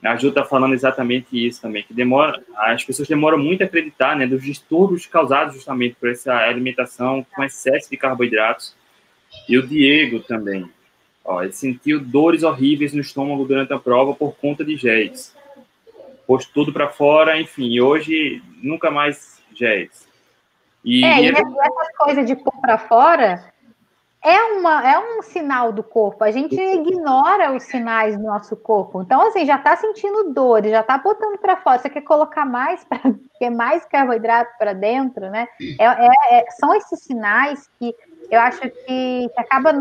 [0.04, 4.14] A Ju está falando exatamente isso também, que demora, as pessoas demoram muito a acreditar,
[4.14, 8.76] né, dos distúrbios causados justamente por essa alimentação com excesso de carboidratos.
[9.48, 10.70] E o Diego também,
[11.24, 15.34] ó, ele sentiu dores horríveis no estômago durante a prova por conta de géis.
[16.26, 20.06] Pôs tudo para fora, enfim, e hoje nunca mais géis.
[20.84, 23.53] E, é, e essas coisas de pôr para fora,
[24.24, 26.24] é, uma, é um sinal do corpo.
[26.24, 29.02] A gente ignora os sinais do nosso corpo.
[29.02, 31.78] Então, assim, já está sentindo dor, já está botando para fora.
[31.78, 33.00] Você quer colocar mais, pra,
[33.38, 35.46] quer mais carboidrato para dentro, né?
[35.78, 37.94] É, é, é, são esses sinais que
[38.30, 39.74] eu acho que, que acaba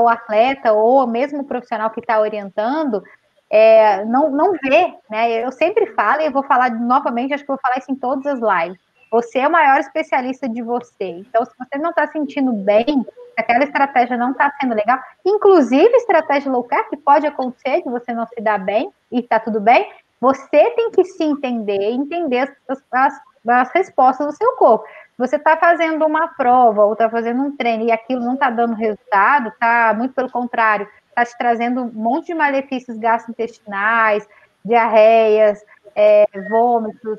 [0.00, 3.04] o atleta ou mesmo o profissional que está orientando
[3.48, 5.44] é, não, não vê, né?
[5.44, 8.26] Eu sempre falo e eu vou falar novamente, acho que vou falar isso em todas
[8.26, 8.80] as lives.
[9.10, 11.04] Você é o maior especialista de você.
[11.04, 16.50] Então, se você não está sentindo bem, aquela estratégia não está sendo legal, inclusive estratégia
[16.50, 19.90] low carb, que pode acontecer de você não se dar bem e está tudo bem,
[20.20, 24.84] você tem que se entender, entender as, as, as respostas do seu corpo.
[25.18, 28.74] Você está fazendo uma prova ou está fazendo um treino e aquilo não está dando
[28.74, 34.28] resultado, tá muito pelo contrário, está te trazendo um monte de malefícios gastrointestinais,
[34.64, 37.18] diarreias, é, vômitos,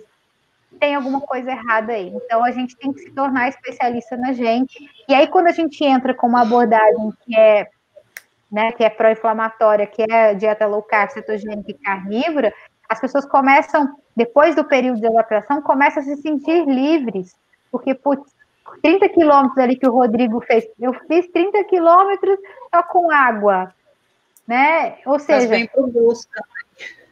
[0.78, 2.08] tem alguma coisa errada aí.
[2.16, 4.78] Então a gente tem que se tornar especialista na gente.
[5.08, 7.68] E aí quando a gente entra com uma abordagem que é,
[8.52, 12.54] né, que é pró-inflamatória, que é dieta low carb, cetogênica e carnívora,
[12.88, 17.36] as pessoas começam depois do período de adaptação, começam a se sentir livres,
[17.72, 18.32] porque putz,
[18.82, 22.38] 30 quilômetros ali que o Rodrigo fez, eu fiz 30 quilômetros
[22.74, 23.74] só com água,
[24.48, 24.98] né?
[25.06, 26.30] Ou seja, Mas bem pro gosto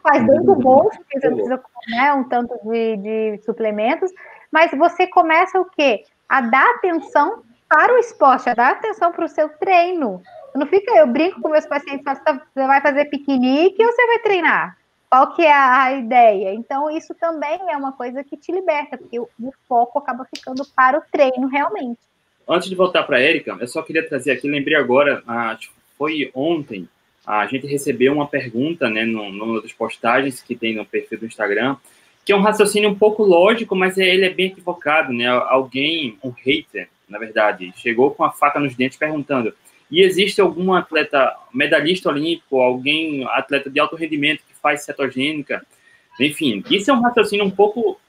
[0.06, 4.12] faz dentro do bolso, porque você precisa né, um tanto de, de suplementos,
[4.52, 6.04] mas você começa o quê?
[6.30, 10.22] A dar atenção para o esporte, a dar atenção para o seu treino.
[10.54, 14.78] Não fica, eu brinco com meus pacientes, você vai fazer piquenique ou você vai treinar?
[15.10, 16.54] Qual que é a ideia?
[16.54, 20.64] Então, isso também é uma coisa que te liberta, porque o, o foco acaba ficando
[20.76, 22.00] para o treino realmente.
[22.48, 25.58] Antes de voltar para a Érica, eu só queria trazer aqui, lembrei agora, ah,
[25.98, 26.88] foi ontem,
[27.26, 31.26] a gente recebeu uma pergunta, né, no, numa das postagens que tem no perfil do
[31.26, 31.76] Instagram,
[32.24, 35.28] que é um raciocínio um pouco lógico, mas ele é bem equivocado, né?
[35.28, 39.54] Alguém, um hater, na verdade, chegou com a faca nos dentes perguntando:
[39.92, 45.66] e existe algum atleta medalhista olímpico, alguém atleta de alto rendimento que faz cetogênica?
[46.20, 48.00] Enfim, isso é um raciocínio um pouco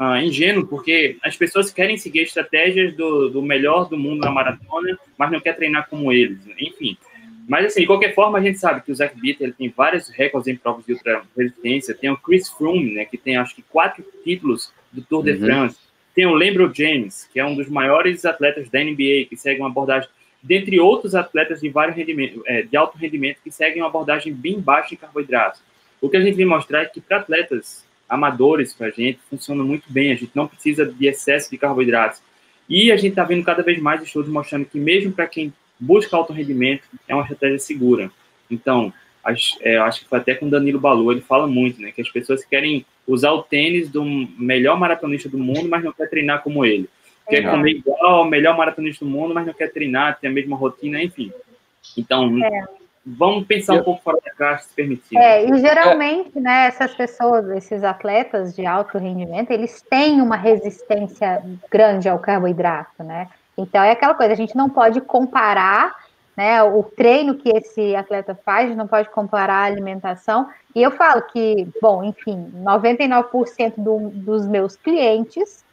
[0.00, 4.98] uh, ingênuo, porque as pessoas querem seguir estratégias do, do melhor do mundo na maratona,
[5.16, 6.38] mas não quer treinar como eles.
[6.58, 6.96] Enfim,
[7.52, 10.08] mas, assim, de qualquer forma, a gente sabe que o Zach Bitter ele tem vários
[10.08, 11.94] recordes em provas de ultra resistência.
[11.94, 15.40] Tem o Chris Froome, né, que tem, acho que, quatro títulos do Tour de uhum.
[15.40, 15.76] France.
[16.14, 19.68] Tem o Lembro James, que é um dos maiores atletas da NBA, que segue uma
[19.68, 20.08] abordagem,
[20.42, 24.58] dentre outros atletas de, vários rendimento, é, de alto rendimento, que seguem uma abordagem bem
[24.58, 25.60] baixa em carboidratos.
[26.00, 29.62] O que a gente vem mostrar é que para atletas amadores, para a gente, funciona
[29.62, 30.10] muito bem.
[30.10, 32.22] A gente não precisa de excesso de carboidratos.
[32.66, 35.52] E a gente está vendo cada vez mais estudos mostrando que mesmo para quem
[35.82, 38.10] busca alto rendimento, é uma estratégia segura.
[38.50, 38.92] Então,
[39.24, 42.08] acho, é, acho que foi até com Danilo Balu, ele fala muito, né, que as
[42.08, 46.64] pessoas querem usar o tênis do melhor maratonista do mundo, mas não quer treinar como
[46.64, 46.88] ele.
[47.28, 50.56] Quer comer igual ao melhor maratonista do mundo, mas não quer treinar, tem a mesma
[50.56, 51.32] rotina, enfim.
[51.96, 52.64] Então, é.
[53.06, 55.16] vamos pensar um pouco fora da caixa, se permitir.
[55.16, 61.42] É, e geralmente, né, essas pessoas, esses atletas de alto rendimento, eles têm uma resistência
[61.70, 63.28] grande ao carboidrato, né?
[63.62, 65.94] Então, é aquela coisa, a gente não pode comparar
[66.36, 70.48] né, o treino que esse atleta faz, a gente não pode comparar a alimentação.
[70.74, 75.64] E eu falo que, bom, enfim, 99% do, dos meus clientes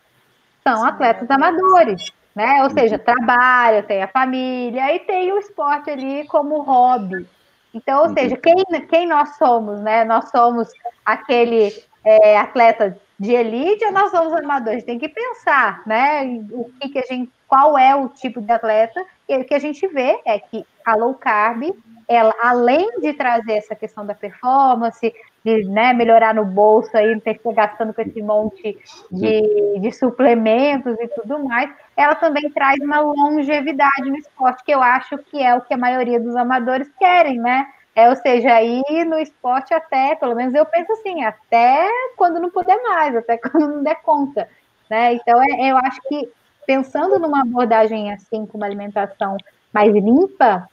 [0.64, 2.62] são atletas amadores, né?
[2.64, 7.26] Ou seja, trabalham, tem a família e tem o esporte ali como hobby.
[7.74, 10.04] Então, ou seja, quem, quem nós somos, né?
[10.04, 10.68] Nós somos
[11.06, 11.74] aquele
[12.04, 14.84] é, atleta de elite ou nós somos amadores?
[14.84, 16.26] Tem que pensar, né?
[16.52, 19.60] O que, que a gente qual é o tipo de atleta, e o que a
[19.60, 21.64] gente vê é que a low carb,
[22.08, 27.20] ela, além de trazer essa questão da performance, de né, melhorar no bolso aí, não
[27.20, 28.78] ter que ficar gastando com esse monte
[29.12, 34.82] de, de suplementos e tudo mais, ela também traz uma longevidade no esporte, que eu
[34.82, 37.68] acho que é o que a maioria dos amadores querem, né?
[37.96, 42.52] É, ou seja, aí no esporte até, pelo menos eu penso assim, até quando não
[42.52, 44.48] puder mais, até quando não der conta.
[44.90, 45.14] Né?
[45.14, 46.30] Então, é, eu acho que
[46.70, 49.38] pensando numa abordagem assim, com uma alimentação
[49.74, 50.70] mais limpa,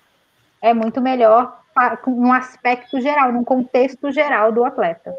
[0.60, 1.58] é muito melhor
[2.06, 5.14] num aspecto geral, num contexto geral do atleta.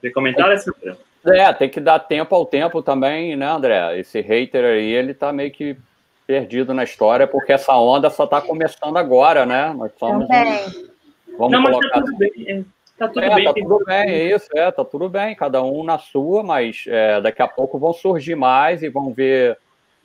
[0.00, 0.96] Tem comentário, Sandra?
[1.26, 3.98] É, tem que dar tempo ao tempo também, né, André?
[3.98, 5.76] Esse hater aí, ele tá meio que
[6.24, 9.74] perdido na história, porque essa onda só está começando agora, né?
[9.76, 10.28] Nós somos.
[10.28, 10.88] Também.
[11.36, 11.88] Vamos Não, colocar.
[11.88, 12.32] Tá tudo bem.
[12.46, 12.64] É,
[12.96, 13.44] tá tudo é, bem.
[13.44, 17.20] Tá tudo bem, é isso, é, tá tudo bem, cada um na sua, mas é,
[17.20, 19.58] daqui a pouco vão surgir mais e vão ver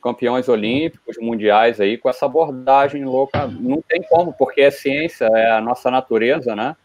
[0.06, 3.48] campeões olímpicos, mundiais aí, com essa abordagem louca.
[3.48, 6.76] Não tem como, porque é ciência, é a nossa natureza, né?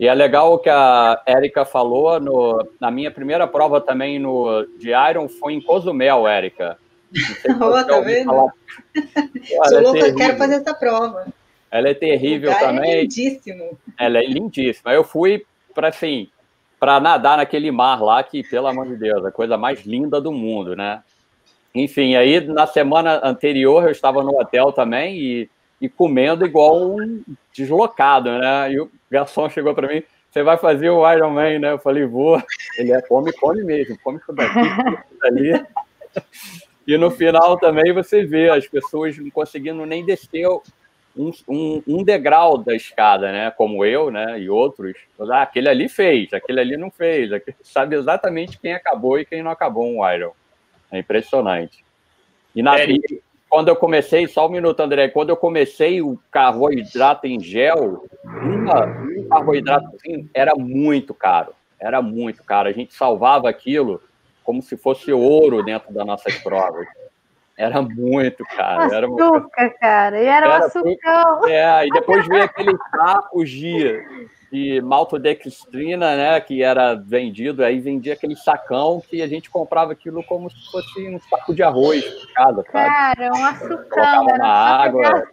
[0.00, 4.66] E é legal o que a Érica falou no, na minha primeira prova também no,
[4.80, 6.76] de Iron foi em Cozumel, Érica.
[7.60, 8.32] Olha, tá vendo?
[9.68, 11.26] Sou é louca, quero fazer essa prova.
[11.70, 12.90] Ela é terrível é também.
[12.90, 13.78] É lindíssimo.
[13.96, 14.92] Ela é lindíssima.
[14.92, 16.28] Eu fui para assim,
[16.80, 20.32] para nadar naquele mar lá que, pelo amor de Deus, a coisa mais linda do
[20.32, 21.00] mundo, né?
[21.74, 27.22] Enfim, aí na semana anterior eu estava no hotel também e, e comendo igual um
[27.52, 28.72] deslocado, né?
[28.72, 31.72] E o garçom chegou para mim, você vai fazer o Iron Man, né?
[31.72, 32.40] Eu falei, vou.
[32.78, 34.60] Ele é come, come mesmo, come tudo aqui,
[35.08, 35.66] tudo ali.
[36.86, 40.46] E no final também você vê as pessoas não conseguindo nem descer
[41.16, 43.50] um, um, um, degrau da escada, né?
[43.50, 44.38] Como eu, né?
[44.38, 44.94] E outros.
[45.18, 47.32] Ah, aquele ali fez, aquele ali não fez.
[47.32, 47.56] Aquele...
[47.62, 50.32] Sabe exatamente quem acabou e quem não acabou um Iron.
[50.96, 51.84] É impressionante.
[52.54, 56.18] E, na, é, e quando eu comecei, só um minuto, André, quando eu comecei o
[56.30, 61.52] carboidrato em gel, uma, um carboidrato assim, era muito caro.
[61.80, 62.68] Era muito caro.
[62.68, 64.00] A gente salvava aquilo
[64.42, 66.86] como se fosse ouro dentro das nossas provas.
[67.56, 68.82] Era muito caro.
[68.82, 69.50] Açúcar, era uma...
[69.80, 70.20] cara.
[70.20, 71.40] E era, era um açúcar.
[71.48, 78.14] É, e depois veio aquele saco de, de maltodextrina, né, que era vendido, aí vendia
[78.14, 82.32] aquele sacão que a gente comprava aquilo como se fosse um saco de arroz de
[82.34, 82.72] casa, sabe?
[82.72, 84.28] Cara, um açucão.
[84.28, 85.28] Era na água.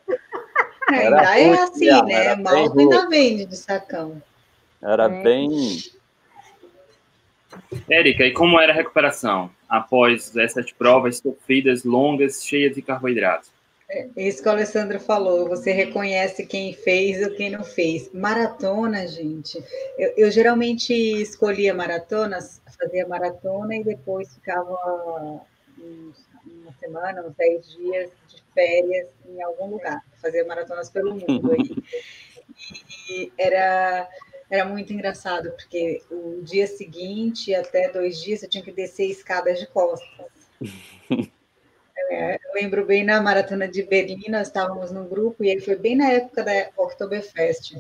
[0.92, 2.36] Era ainda é assim, né?
[2.36, 4.22] Malto ainda vende de sacão.
[4.82, 5.24] Era é.
[5.24, 5.50] bem
[7.90, 13.50] Érica, e como era a recuperação após essas provas sofridas, longas, cheias de carboidratos?
[13.90, 18.12] É isso que o Alessandro falou, você reconhece quem fez ou quem não fez.
[18.14, 19.62] Maratona, gente.
[19.98, 24.78] Eu, eu geralmente escolhia maratonas, fazia maratona e depois ficava
[25.78, 30.02] uns, uma semana, uns 10 dias de férias em algum lugar.
[30.22, 31.52] Fazia maratonas pelo mundo.
[31.52, 31.76] aí.
[33.10, 34.08] e era
[34.52, 39.60] era muito engraçado, porque o dia seguinte, até dois dias, eu tinha que descer escadas
[39.60, 40.28] de costas.
[42.10, 45.78] É, eu lembro bem na maratona de Berlim, nós estávamos num grupo, e aí foi
[45.78, 47.78] bem na época da Oktoberfest.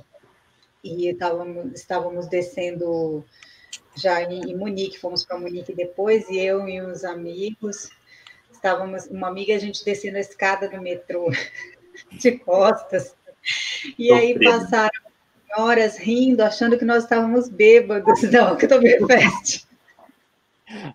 [0.81, 3.25] E estávamos, estávamos descendo
[3.93, 7.89] já em, em Munique, fomos para Munique depois, e eu e uns amigos,
[8.53, 11.29] estávamos, uma amiga, a gente descendo a escada do metrô
[12.13, 13.13] de costas.
[13.99, 15.10] E aí passaram
[15.53, 19.65] senhoras rindo, achando que nós estávamos bêbados da Oktoberfest.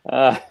[0.09, 0.43] Ah.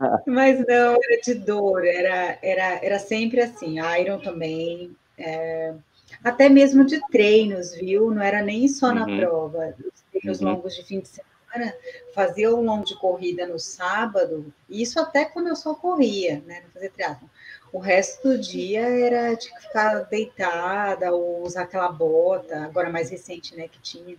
[0.26, 3.76] Mas não, era de dor, era, era, era sempre assim.
[4.00, 5.74] Iron também, é,
[6.22, 8.10] até mesmo de treinos, viu?
[8.10, 9.18] Não era nem só na uhum.
[9.18, 9.74] prova.
[9.78, 10.48] Os treinos uhum.
[10.48, 11.74] longos de fim de semana,
[12.14, 16.62] fazia o longo de corrida no sábado, isso até quando eu só corria, né?
[16.64, 17.28] Não fazia triatlon.
[17.74, 23.56] O resto do dia era de ficar deitada ou usar aquela bota, agora mais recente,
[23.56, 24.16] né, que tinha.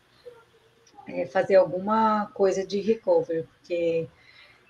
[1.07, 4.07] É, fazer alguma coisa de recovery, porque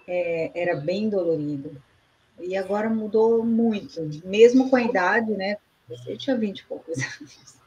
[0.08, 1.82] é, era bem dolorido.
[2.39, 5.58] E agora mudou muito, mesmo com a idade, né?
[5.89, 7.58] Você tinha 20 e poucos anos.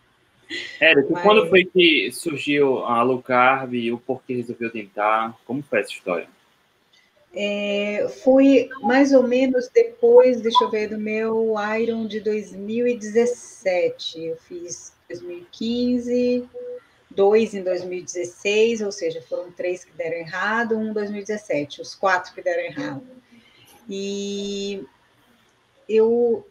[0.79, 1.23] Érico, Mas...
[1.25, 5.37] quando foi que surgiu a low carb e o porquê resolveu tentar?
[5.45, 6.29] Como foi essa história?
[7.41, 14.25] É, foi mais ou menos depois, deixa eu ver, do meu Iron de 2017.
[14.25, 16.49] Eu fiz 2015,
[17.09, 22.35] dois em 2016, ou seja, foram três que deram errado, um em 2017, os quatro
[22.35, 23.07] que deram errado.
[23.89, 24.85] E
[25.89, 26.45] eu,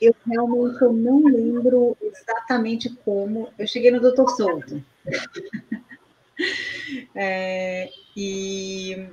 [0.00, 3.52] eu realmente eu não lembro exatamente como.
[3.58, 4.82] Eu cheguei no Doutor Souto.
[7.14, 9.06] é, e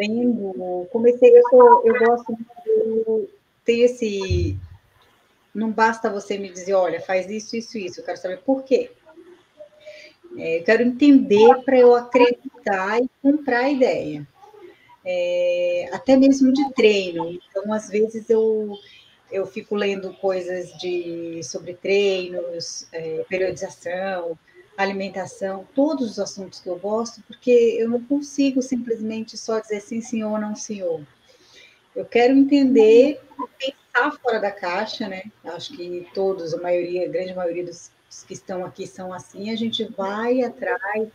[0.00, 3.28] lendo, comecei, eu, sou, eu gosto de
[3.64, 4.56] ter esse.
[5.54, 8.00] Não basta você me dizer, olha, faz isso, isso, isso.
[8.00, 8.90] Eu quero saber por quê.
[10.38, 14.26] É, eu quero entender para eu acreditar e comprar a ideia.
[15.04, 17.30] É, até mesmo de treino.
[17.30, 18.74] Então, às vezes, eu,
[19.30, 24.38] eu fico lendo coisas de, sobre treinos, é, periodização,
[24.82, 30.00] alimentação, todos os assuntos que eu gosto, porque eu não consigo simplesmente só dizer sim,
[30.00, 31.00] senhor, não, senhor.
[31.94, 33.20] Eu quero entender,
[33.58, 35.24] pensar fora da caixa, né?
[35.44, 37.90] Acho que todos, a maioria, a grande maioria dos
[38.26, 39.50] que estão aqui são assim.
[39.50, 41.08] A gente vai atrás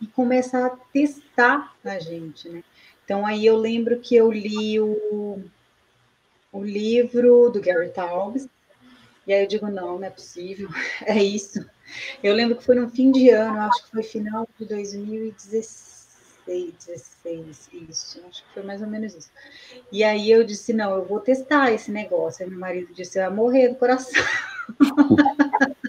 [0.00, 2.62] e começa a testar a gente, né?
[3.04, 5.42] Então, aí eu lembro que eu li o,
[6.52, 8.48] o livro do Gary Taubes.
[9.26, 10.68] E aí eu digo, não, não é possível,
[11.04, 11.64] é isso.
[12.22, 17.70] Eu lembro que foi no fim de ano, acho que foi final de 2016, 16,
[17.88, 19.30] isso, acho que foi mais ou menos isso.
[19.92, 22.44] E aí eu disse, não, eu vou testar esse negócio.
[22.44, 24.22] Aí meu marido disse, você vai morrer do coração.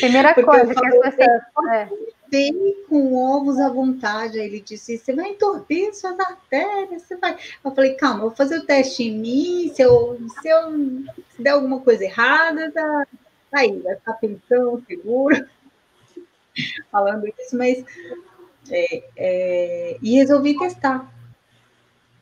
[0.00, 1.68] Primeira Porque coisa que as pessoas...
[1.70, 1.88] É
[2.34, 4.40] bem com ovos à vontade.
[4.40, 7.36] Aí ele disse: você vai entorpir suas artérias, você vai.
[7.64, 9.72] Eu falei, calma, eu vou fazer o teste em mim.
[9.72, 10.72] Se eu, se eu
[11.36, 13.06] se der alguma coisa errada, tá,
[13.54, 15.48] aí, vai ficar pensão, seguro.
[16.90, 17.84] Falando isso, mas
[18.70, 21.12] é, é, e resolvi testar.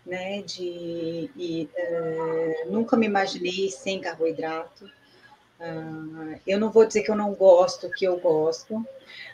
[0.04, 4.84] Né, de e, é, nunca me imaginei sem carboidrato.
[5.60, 8.84] Uh, eu não vou dizer que eu não gosto, que eu gosto,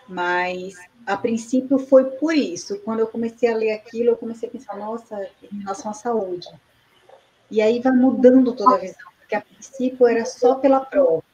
[0.06, 0.74] mas
[1.06, 2.78] a princípio foi por isso.
[2.80, 6.46] Quando eu comecei a ler aquilo, eu comecei a pensar, nossa, em relação à saúde.
[7.50, 11.24] E aí vai mudando toda a visão, porque a princípio era só pela prova.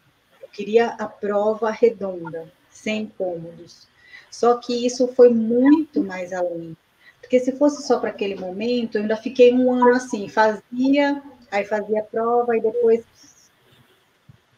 [0.55, 3.89] Queria a prova redonda, sem incômodos.
[4.31, 6.77] Só que isso foi muito mais além.
[7.21, 11.65] Porque se fosse só para aquele momento, eu ainda fiquei um ano assim, fazia, aí
[11.65, 13.05] fazia a prova, e depois,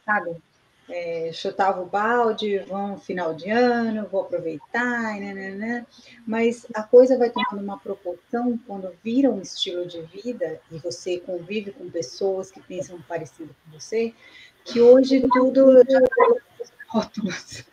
[0.05, 0.37] sabe,
[0.89, 5.85] é, chutava o balde, vão final de ano, vou aproveitar, né,
[6.27, 11.19] mas a coisa vai tomando uma proporção quando vira um estilo de vida e você
[11.19, 14.15] convive com pessoas que pensam parecido com você,
[14.67, 16.01] que hoje tudo já
[16.89, 17.64] rótulos.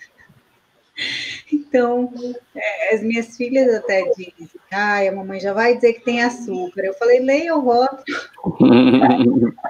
[1.52, 2.14] Então,
[2.56, 6.84] é, as minhas filhas até dizem, ai, a mamãe já vai dizer que tem açúcar.
[6.84, 8.18] Eu falei, leia o rótulo.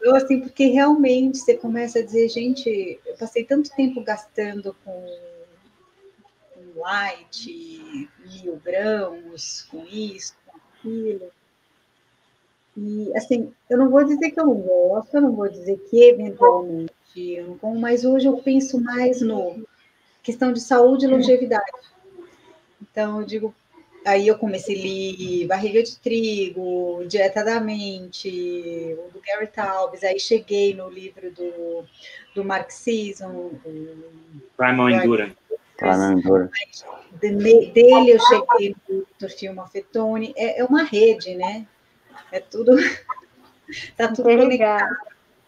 [0.00, 5.06] Eu, assim, porque realmente você começa a dizer, gente, eu passei tanto tempo gastando com,
[6.52, 11.30] com light, mil grãos, com isso, com aquilo.
[12.76, 16.04] E, assim, eu não vou dizer que eu não gosto, eu não vou dizer que
[16.04, 19.66] eventualmente eu não como, mas hoje eu penso mais no
[20.22, 21.70] questão de saúde e longevidade.
[22.80, 23.54] Então, eu digo,
[24.04, 30.02] Aí eu comecei a ler Barriga de Trigo, Dieta da Mente, o do Gary Taubes,
[30.02, 31.84] aí cheguei no livro do,
[32.34, 33.60] do marxismo.
[34.56, 35.36] Primal Endurance.
[37.12, 40.34] Dele eu cheguei no, no filme Afetone.
[40.36, 41.66] É, é uma rede, né?
[42.30, 42.76] É tudo...
[43.68, 44.96] Está tudo conectado.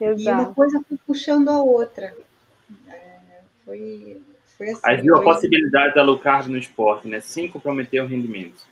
[0.00, 0.20] Exato.
[0.20, 2.14] E uma coisa foi puxando a outra.
[2.88, 3.18] É,
[3.64, 4.20] foi
[4.56, 5.22] foi assim, Aí viu foi...
[5.22, 7.20] a possibilidade da low carb no esporte, né?
[7.20, 8.66] Sem comprometer o rendimento.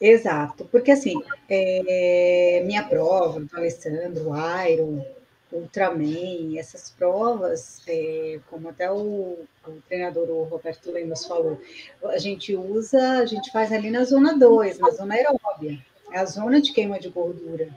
[0.00, 4.30] Exato, porque assim, é, minha prova, do Alessandro,
[4.70, 5.04] Iron,
[5.50, 11.60] Ultraman, essas provas, é, como até o, o, treinador o Roberto Lemos falou,
[12.04, 16.24] a gente usa, a gente faz ali na zona 2, na zona aeróbia, é a
[16.24, 17.68] zona de queima de gordura.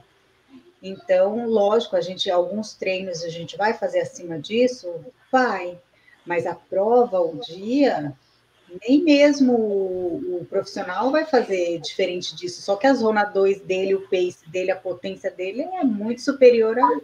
[0.82, 4.92] Então, lógico, a gente, alguns treinos a gente vai fazer acima disso,
[5.30, 5.78] vai,
[6.26, 8.12] mas a prova, o dia,
[8.80, 13.94] nem mesmo o, o, profissional vai fazer diferente disso, só que a zona 2 dele,
[13.94, 17.00] o pace dele, a potência dele é muito superior à,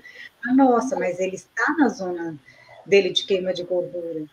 [0.51, 2.37] à nossa, mas ele está na zona
[2.85, 4.24] dele de queima de gordura.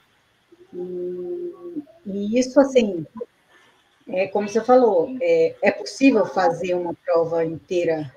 [0.73, 3.05] E, e isso, assim,
[4.07, 8.11] é como você falou, é, é possível fazer uma prova inteira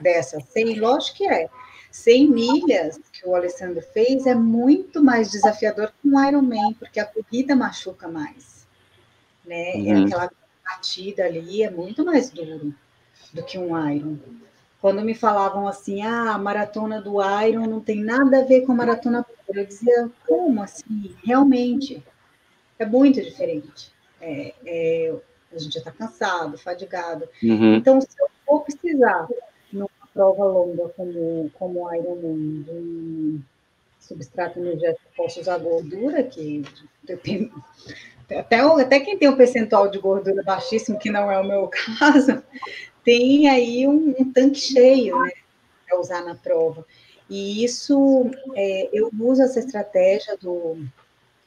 [0.00, 0.78] dessa sem?
[0.78, 1.48] Lógico que é.
[1.90, 7.04] 100 milhas que o Alessandro fez é muito mais desafiador que um Ironman, porque a
[7.04, 8.66] corrida machuca mais.
[9.44, 9.72] Né?
[9.74, 10.04] Uhum.
[10.04, 10.30] Aquela
[10.64, 12.72] batida ali é muito mais duro
[13.32, 14.18] do que um Iron.
[14.80, 18.72] Quando me falavam assim, ah, a maratona do Iron não tem nada a ver com
[18.72, 21.14] a maratona pura, eu dizia, como assim?
[21.24, 22.02] Realmente,
[22.78, 23.92] é muito diferente.
[24.20, 25.14] É, é,
[25.52, 27.28] a gente já está cansado, fadigado.
[27.42, 27.74] Uhum.
[27.74, 29.28] Então, se eu for precisar
[30.12, 33.40] prova longa como, como Ironman de
[33.98, 36.62] substrato energético posso usar gordura, que
[38.30, 42.42] até, até quem tem um percentual de gordura baixíssimo, que não é o meu caso,
[43.04, 45.32] tem aí um, um tanque cheio, né,
[45.86, 46.84] para usar na prova.
[47.28, 50.84] E isso, é, eu uso essa estratégia do,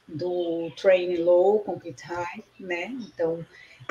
[0.08, 3.44] do Train Low, Complete High, né, então,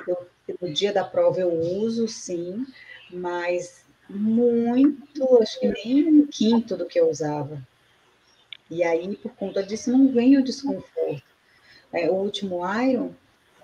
[0.08, 0.28] eu,
[0.62, 2.66] no dia da prova eu uso, sim,
[3.12, 7.62] mas muito, acho que nem um quinto do que eu usava.
[8.70, 11.24] E aí, por conta disso, não vem o desconforto.
[11.91, 13.12] É, o último Iron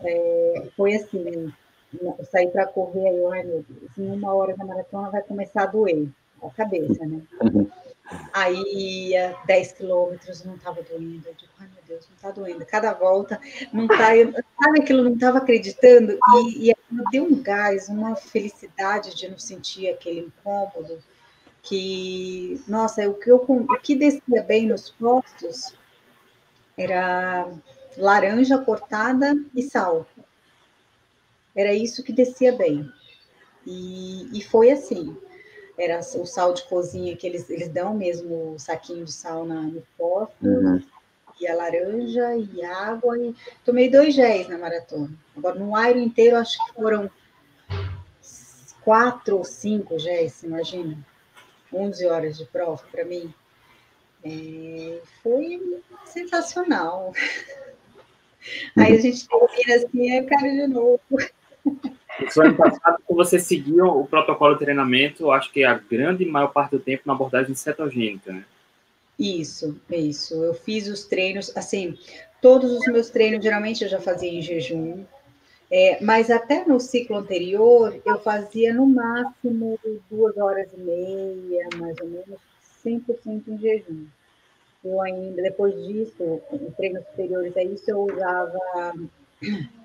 [0.01, 1.51] é, foi assim,
[1.99, 5.63] eu saí para correr aí, ai meu Deus, em uma hora da maratona vai começar
[5.63, 6.07] a doer
[6.41, 7.21] a cabeça, né?
[8.33, 9.13] Aí,
[9.45, 11.27] 10 quilômetros não estava doendo.
[11.27, 12.65] Eu digo, ai meu Deus, não está doendo.
[12.65, 13.39] Cada volta
[13.71, 14.07] não está.
[14.63, 16.17] Sabe aquilo, não estava acreditando?
[16.47, 16.75] E, e
[17.11, 20.99] deu um gás, uma felicidade de não sentir aquele incômodo.
[21.61, 25.73] que, nossa, o que, eu, o que descia bem nos postos
[26.77, 27.51] era
[27.97, 30.07] laranja cortada e sal.
[31.55, 32.89] Era isso que descia bem.
[33.65, 35.15] E, e foi assim.
[35.79, 39.61] Era o sal de cozinha que eles, eles dão mesmo o saquinho de sal na,
[39.61, 40.83] no posto, uhum.
[41.39, 43.17] e a laranja e água.
[43.17, 45.09] E tomei dois géis na maratona.
[45.37, 47.09] Agora, no Airo inteiro, acho que foram
[48.83, 50.97] quatro ou cinco géis, imagina?
[51.71, 53.33] 11 horas de prova para mim.
[54.23, 57.13] É, foi sensacional.
[58.75, 60.99] Aí a gente termina assim, é cara de novo.
[62.35, 66.71] O ano passado, você seguiu o protocolo de treinamento, acho que a grande maior parte
[66.71, 68.43] do tempo na abordagem cetogênica, né?
[69.17, 70.33] Isso, isso.
[70.43, 71.97] Eu fiz os treinos, assim,
[72.41, 75.03] todos os meus treinos, geralmente eu já fazia em jejum,
[75.71, 79.77] é, mas até no ciclo anterior, eu fazia no máximo
[80.09, 82.39] duas horas e meia, mais ou menos,
[82.83, 84.05] 100% em jejum.
[84.83, 88.93] Eu ainda, depois disso, em treinos superiores a isso, eu usava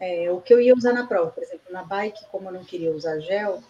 [0.01, 1.31] é, o que eu ia usar na prova.
[1.31, 3.63] Por exemplo, na bike, como eu não queria usar gel,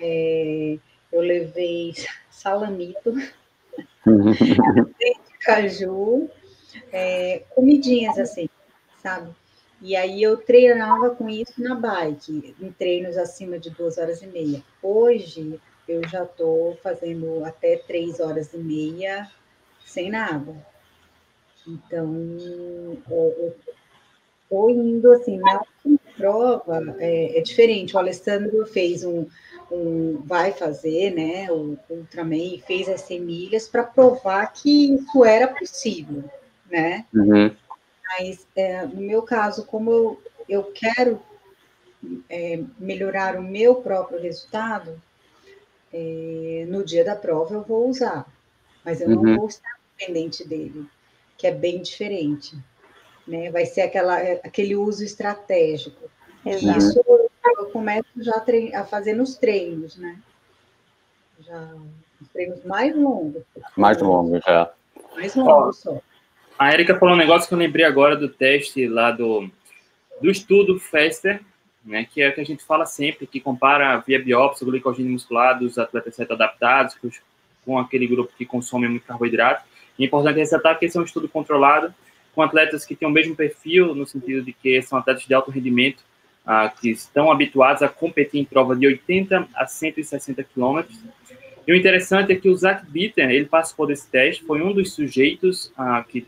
[0.00, 0.78] é,
[1.12, 1.94] eu levei
[2.30, 3.14] salamito,
[5.40, 6.30] caju,
[6.92, 8.48] é, comidinhas assim,
[9.02, 9.30] sabe?
[9.80, 14.26] E aí eu treinava com isso na bike, em treinos acima de duas horas e
[14.28, 14.62] meia.
[14.80, 19.28] Hoje eu já estou fazendo até três horas e meia
[19.84, 20.54] sem nada.
[21.66, 22.14] Então,
[23.10, 23.54] eu
[24.52, 25.62] estou indo assim, na
[26.16, 27.96] prova é, é, diferente.
[27.96, 29.26] O Alessandro fez um,
[29.70, 35.48] um vai fazer, né, o Ultraman, fez as 100 milhas para provar que isso era
[35.48, 36.24] possível,
[36.70, 37.06] né?
[37.14, 37.50] Uhum.
[38.06, 41.18] Mas, é, no meu caso, como eu, eu quero
[42.28, 45.00] é, melhorar o meu próprio resultado,
[45.90, 48.26] é, no dia da prova eu vou usar,
[48.84, 49.22] mas eu uhum.
[49.22, 50.86] não vou estar dependente dele,
[51.38, 52.56] que é bem diferente.
[53.26, 53.50] Né?
[53.50, 56.10] Vai ser aquela, aquele uso estratégico.
[56.44, 56.78] Exato.
[56.78, 57.00] Isso
[57.58, 58.44] eu começo já
[58.74, 60.18] a fazer nos treinos, né?
[61.40, 61.74] Já
[62.20, 63.42] os treinos mais longos.
[63.76, 64.70] Mais longos, já.
[65.14, 66.00] Mais longos só.
[66.58, 69.48] A Erika falou um negócio que eu lembrei agora do teste lá do,
[70.20, 71.40] do estudo Fester,
[71.84, 75.58] né, que é o que a gente fala sempre, que compara via biópsia glicogênio muscular
[75.58, 76.96] dos atletas adaptados
[77.64, 79.64] com aquele grupo que consome muito carboidrato.
[79.98, 81.92] E é importante ressaltar que esse é um estudo controlado
[82.34, 85.50] com atletas que têm o mesmo perfil, no sentido de que são atletas de alto
[85.50, 86.02] rendimento,
[86.46, 90.98] ah, que estão habituados a competir em prova de 80 a 160 quilômetros.
[91.66, 94.94] E o interessante é que o Zach Bitter, ele participou desse teste, foi um dos
[94.94, 96.26] sujeitos ah, que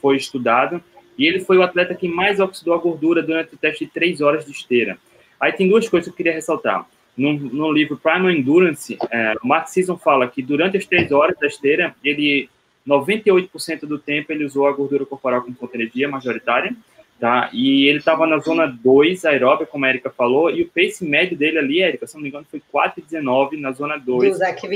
[0.00, 0.82] foi estudado,
[1.16, 4.20] e ele foi o atleta que mais oxidou a gordura durante o teste de três
[4.20, 4.98] horas de esteira.
[5.40, 6.86] Aí tem duas coisas que eu queria ressaltar.
[7.16, 11.38] No, no livro Primal Endurance, é, o Mark Sisson fala que durante as três horas
[11.38, 12.50] da esteira, ele
[12.86, 16.74] 98% do tempo ele usou a gordura corporal como fonte de energia majoritária,
[17.18, 17.50] tá?
[17.52, 21.36] E ele estava na zona 2 aeróbica, como a Erika falou, e o pace médio
[21.36, 24.32] dele ali, Erika, se não me engano, foi 4,19 na zona 2.
[24.32, 24.66] Do Zach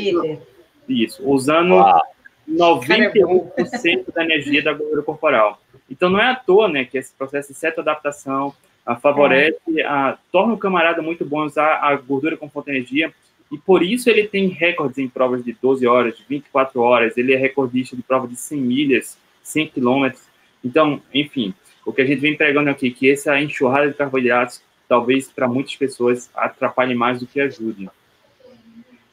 [0.88, 2.00] Isso, usando Uau.
[2.48, 5.60] 91% da energia da gordura corporal.
[5.88, 8.52] Então, não é à toa né, que esse processo de cetoadaptação
[8.84, 9.84] a, favorece, é.
[9.84, 13.12] a, torna o camarada muito bom usar a gordura como fonte de energia,
[13.50, 17.32] e por isso ele tem recordes em provas de 12 horas, de 24 horas, ele
[17.32, 20.22] é recordista de prova de 100 milhas, 100 quilômetros.
[20.64, 21.52] Então, enfim,
[21.84, 25.74] o que a gente vem pregando aqui, que essa enxurrada de carboidratos, talvez para muitas
[25.74, 27.88] pessoas atrapalhe mais do que ajude.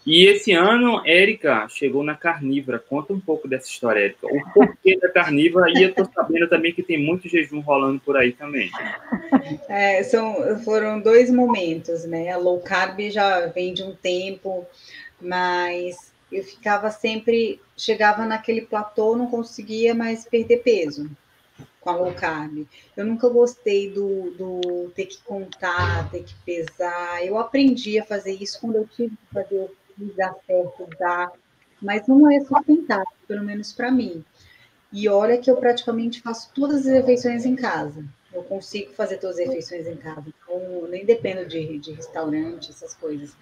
[0.08, 2.80] E esse ano, Érica chegou na carnívora.
[2.80, 4.26] Conta um pouco dessa história, Érica.
[4.26, 8.16] O porquê da carnívora e eu estou sabendo também que tem muito jejum rolando por
[8.16, 8.72] aí também.
[9.68, 12.32] É, são, foram dois momentos, né?
[12.32, 14.66] A low carb já vem de um tempo,
[15.22, 21.12] mas eu ficava sempre, chegava naquele platô, não conseguia mais perder peso
[21.82, 22.66] com a low carb.
[22.96, 27.26] Eu nunca gostei do, do ter que contar, ter que pesar.
[27.26, 31.32] Eu aprendi a fazer isso quando eu tive que fazer dá certo, dá,
[31.82, 34.24] mas não é sustentável, pelo menos para mim.
[34.92, 38.04] E olha que eu praticamente faço todas as refeições em casa.
[38.32, 40.24] Eu consigo fazer todas as refeições em casa.
[40.28, 43.36] Então, nem dependo de, de restaurante, essas coisas.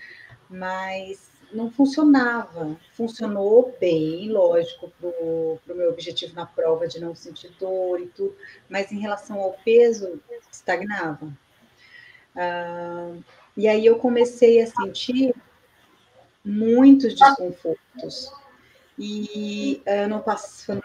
[0.49, 2.75] Mas não funcionava.
[2.93, 8.35] Funcionou bem, lógico, para o meu objetivo na prova de não sentir dor e tudo,
[8.69, 10.19] mas em relação ao peso,
[10.51, 11.31] estagnava.
[12.35, 13.13] Ah,
[13.55, 15.33] e aí eu comecei a sentir
[16.45, 18.31] muitos desconfortos.
[18.97, 20.81] E ano passado,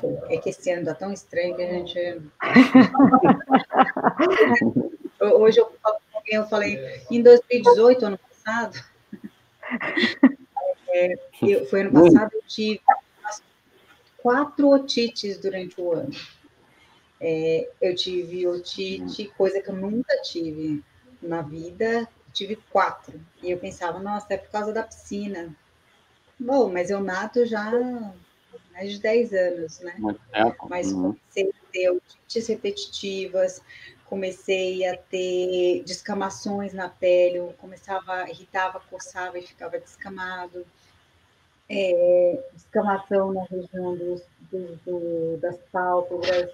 [0.00, 2.20] foi, é que esse ano está tão estranho que a gente.
[5.20, 5.72] Hoje eu,
[6.26, 8.82] eu falei, em 2018, ano passado,
[10.94, 12.80] É, eu, foi ano passado, eu tive
[14.18, 16.10] quatro otites durante o ano.
[17.18, 20.82] É, eu tive otite, coisa que eu nunca tive
[21.22, 23.20] na vida, tive quatro.
[23.42, 25.54] E eu pensava, nossa, é por causa da piscina.
[26.38, 28.12] Bom, mas eu nato já há
[28.72, 29.94] mais de 10 anos, né?
[30.68, 31.14] Mas uhum.
[31.14, 33.62] comecei a ter otites repetitivas,
[34.06, 40.66] comecei a ter descamações na pele, começava, irritava, coçava e ficava descamado.
[41.68, 46.50] É, descamação na região dos, do, do, das pálpebras,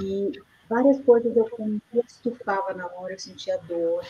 [0.00, 4.04] e várias coisas eu, eu estufava na hora, eu sentia dor,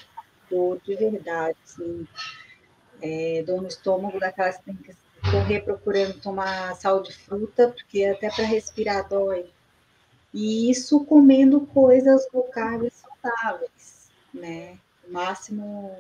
[0.51, 2.07] dor de verdade, assim,
[3.03, 4.95] é, dor no estômago, daquelas que tem que
[5.31, 9.51] correr procurando tomar sal de fruta, porque até para respirar dói.
[10.33, 14.79] E isso comendo coisas locais saudáveis, né?
[15.07, 15.97] O máximo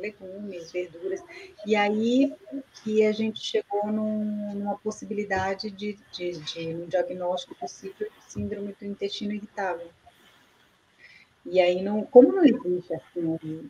[0.00, 1.22] legumes, verduras.
[1.66, 2.34] E aí
[2.82, 8.74] que a gente chegou num, numa possibilidade de, de, de um diagnóstico possível de síndrome
[8.78, 9.88] do intestino irritável.
[11.44, 13.68] E aí, não, como não existe assim, um,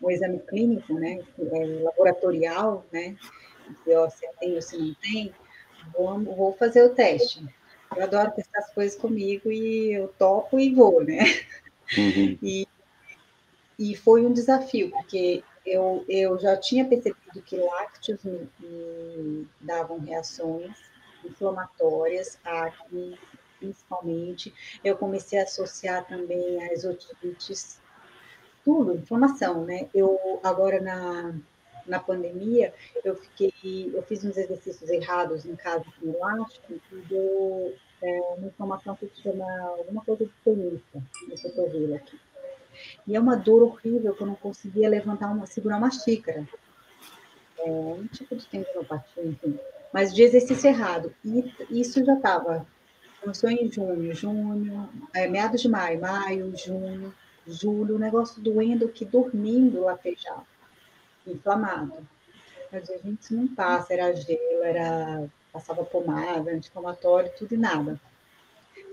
[0.00, 3.16] um exame clínico, né, é, laboratorial, né,
[4.10, 5.34] se tem ou se não tem,
[5.92, 7.44] vou, vou fazer o teste.
[7.96, 11.24] Eu adoro testar as coisas comigo e eu topo e vou, né?
[11.98, 12.38] Uhum.
[12.40, 12.68] E
[13.80, 19.98] e foi um desafio, porque eu, eu já tinha percebido que lácteos me, me davam
[19.98, 20.76] reações
[21.24, 23.18] inflamatórias, acne,
[23.60, 24.52] principalmente.
[24.82, 27.78] Eu comecei a associar também as otites,
[28.64, 29.88] tudo, inflamação, né?
[29.94, 31.34] Eu, agora na,
[31.86, 37.74] na pandemia, eu fiquei, eu fiz uns exercícios errados em casa com elástico e deu
[38.02, 39.44] é, uma inflamação que se chama
[39.78, 42.18] alguma coisa de tenista, no cotovelo aqui.
[43.06, 46.48] E é uma dor horrível que eu não conseguia levantar uma, segurar uma xícara.
[47.58, 49.58] É um tipo de tendinopatia, enfim.
[49.92, 51.14] Mas de exercício errado.
[51.24, 52.66] E isso já estava.
[53.20, 57.14] Começou em junho, junho, é, meados de maio, maio, junho,
[57.46, 60.46] julho, o negócio doendo que dormindo latejava,
[61.26, 61.94] inflamado.
[62.72, 68.00] Mas a gente não passa, era gelo, era passava pomada, anti-inflamatório, tudo e nada.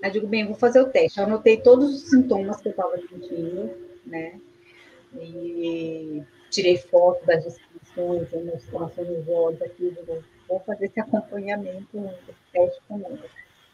[0.03, 1.19] Aí digo, bem, vou fazer o teste.
[1.19, 3.71] Eu anotei todos os sintomas que eu estava sentindo,
[4.05, 4.39] né?
[5.15, 11.97] E tirei foto das descrições, demonstrações nos olhos aqui, digo, vou fazer esse acompanhamento,
[12.28, 13.19] esse teste comigo.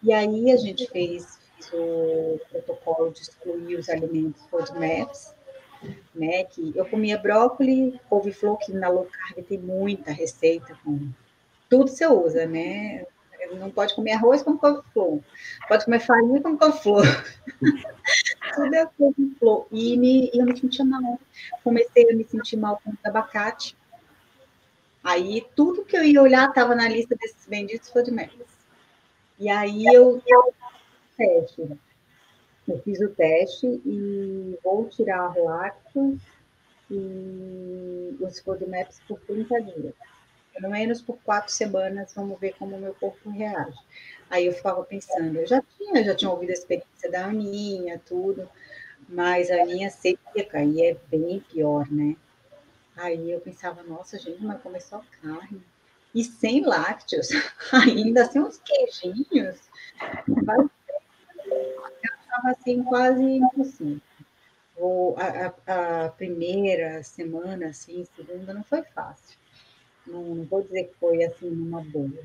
[0.04, 5.34] E aí a gente fez, fez o protocolo de excluir os alimentos FODMAPs,
[6.14, 6.44] né?
[6.44, 11.10] Que eu comia brócolis, couve-flor, que na low carb tem muita receita com
[11.70, 13.06] tudo você usa, né?
[13.54, 15.20] Não pode comer arroz com couve-flor.
[15.68, 17.04] Pode comer farinha com couve-flor.
[18.56, 19.68] Tudo é couve-flor.
[19.72, 21.20] E, me, eu me sentia mal.
[21.64, 23.76] Comecei a me sentir mal com o abacate.
[25.04, 28.53] Aí, tudo que eu ia olhar estava na lista desses benditos FODMAPs.
[29.44, 30.54] E aí, eu, eu
[31.18, 31.78] teste.
[32.68, 36.22] Eu fiz o teste e vou tirar lácteos
[36.90, 39.94] e os FODMAPs por 30 dias
[40.54, 43.80] pelo menos por quatro semanas, vamos ver como o meu corpo reage.
[44.30, 48.48] Aí eu ficava pensando, eu já tinha, já tinha ouvido a experiência da Aninha, tudo,
[49.10, 52.16] mas a Aninha seca e é bem pior, né?
[52.96, 55.62] Aí eu pensava, nossa, gente, mas começou a carne.
[56.14, 57.30] E sem lácteos,
[57.72, 59.60] ainda sem uns queijinhos.
[60.28, 60.70] Eu estava
[62.52, 64.02] assim, quase impossível.
[65.18, 69.38] a, a, a, primeira semana, assim, segunda, não foi fácil.
[70.06, 72.24] Não, não vou dizer que foi assim numa boa,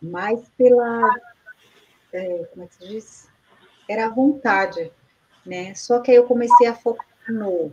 [0.00, 1.14] mas pela.
[2.12, 3.28] É, como é que se diz?
[3.88, 4.90] Era a vontade,
[5.44, 5.74] né?
[5.74, 7.72] Só que aí eu comecei a focar no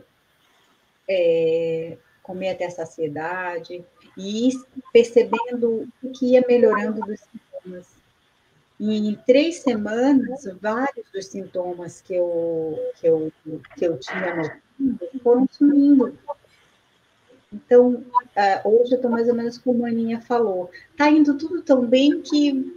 [1.08, 3.86] é, comer até a saciedade
[4.18, 4.50] e
[4.94, 7.88] percebendo o que ia melhorando dos sintomas.
[8.80, 13.32] E em três semanas, vários dos sintomas que eu, que eu,
[13.78, 14.66] que eu tinha notado
[15.24, 16.18] foram sumindo.
[17.54, 20.70] Então, uh, hoje eu estou mais ou menos como a Aninha falou.
[20.92, 22.74] Está indo tudo tão bem que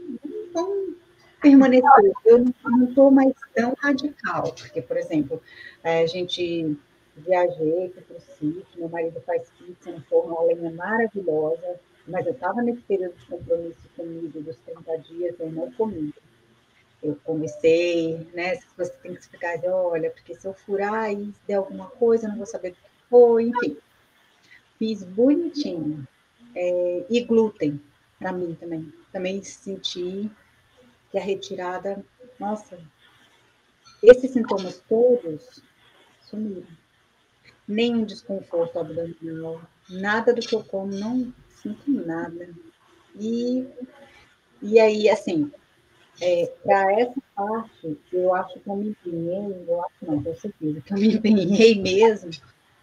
[1.40, 2.12] permanecer.
[2.24, 5.42] Eu não estou mais tão radical, porque, por exemplo,
[5.82, 6.76] a gente
[7.18, 12.32] viajei para o sítio, meu marido faz pizza no forno a lenha maravilhosa, mas eu
[12.32, 16.14] estava nesse período de compromisso comigo dos 30 dias, eu não comi.
[17.02, 18.58] Eu comecei, né?
[18.76, 22.38] Você tem que explicar, olha, porque se eu furar e der alguma coisa, eu não
[22.38, 23.76] vou saber o que foi, enfim.
[24.78, 26.06] Fiz bonitinho.
[26.54, 27.80] É, e glúten,
[28.18, 28.92] para mim também.
[29.12, 30.28] Também senti
[31.10, 32.04] que a retirada,
[32.38, 32.78] nossa,
[34.02, 35.62] esses sintomas todos
[36.22, 36.66] sumiram.
[37.68, 39.60] Nenhum desconforto abdominal,
[39.90, 42.48] Nada do que eu como, não sinto nada.
[43.14, 43.66] E,
[44.62, 45.50] e aí, assim,
[46.20, 50.80] é, para essa parte, eu acho que eu me empenhei, eu acho não, com certeza,
[50.80, 52.30] que eu me empenhei mesmo,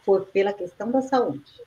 [0.03, 1.61] foi pela questão da saúde.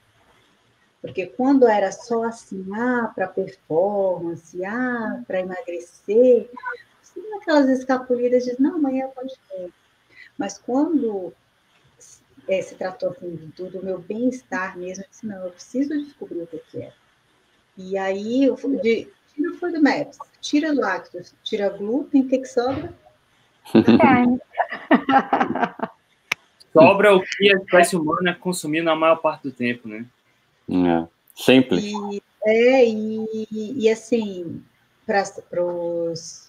[1.00, 6.50] Porque quando era só assim, ah, para performance, ah, para emagrecer,
[7.40, 9.70] aquelas escapulidas de, não, amanhã pode ter.
[10.36, 11.32] Mas quando
[12.48, 16.40] é, se tratou assim, do, do meu bem-estar mesmo, eu disse, não, eu preciso descobrir
[16.42, 16.92] o que, que é.
[17.76, 22.38] E aí, eu fui de, tira foi do Maps, tira lácteos, tira glúten, o que,
[22.38, 22.94] que sobra?
[26.72, 30.06] sobra o que a espécie humana consumir na maior parte do tempo, né?
[30.70, 31.84] É, simples.
[31.84, 34.64] E, é, e, e assim,
[35.06, 35.22] para
[35.62, 36.47] os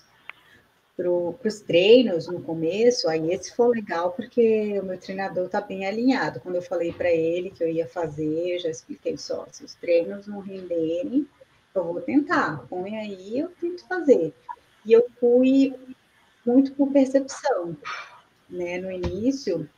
[1.00, 5.86] para os treinos no começo, aí esse foi legal, porque o meu treinador está bem
[5.88, 6.41] alinhado.
[6.41, 9.74] Quando eu falei para ele que eu ia fazer, eu já expliquei só, se os
[9.76, 11.26] treinos não renderem,
[11.74, 14.34] eu vou tentar, põe aí, eu tento fazer.
[14.86, 15.74] E eu fui
[16.45, 17.78] muito por percepção,
[18.50, 18.78] né?
[18.78, 19.70] No início,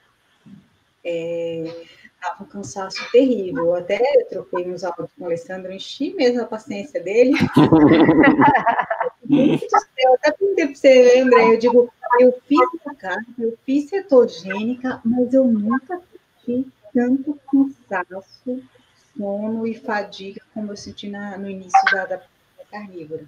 [1.04, 1.86] é,
[2.22, 3.66] Tava um cansaço terrível.
[3.66, 4.00] Eu até
[4.30, 7.34] troquei uns áudios com o Alessandro, enchi mesmo a paciência dele.
[9.32, 12.60] eu até perguntei para você, André, eu digo, eu fiz
[12.98, 16.02] carne, eu fiz cetogênica, mas eu nunca
[16.46, 18.62] senti tanto cansaço,
[19.18, 22.22] sono e fadiga como eu senti na, no início da, da
[22.70, 23.26] carnívora.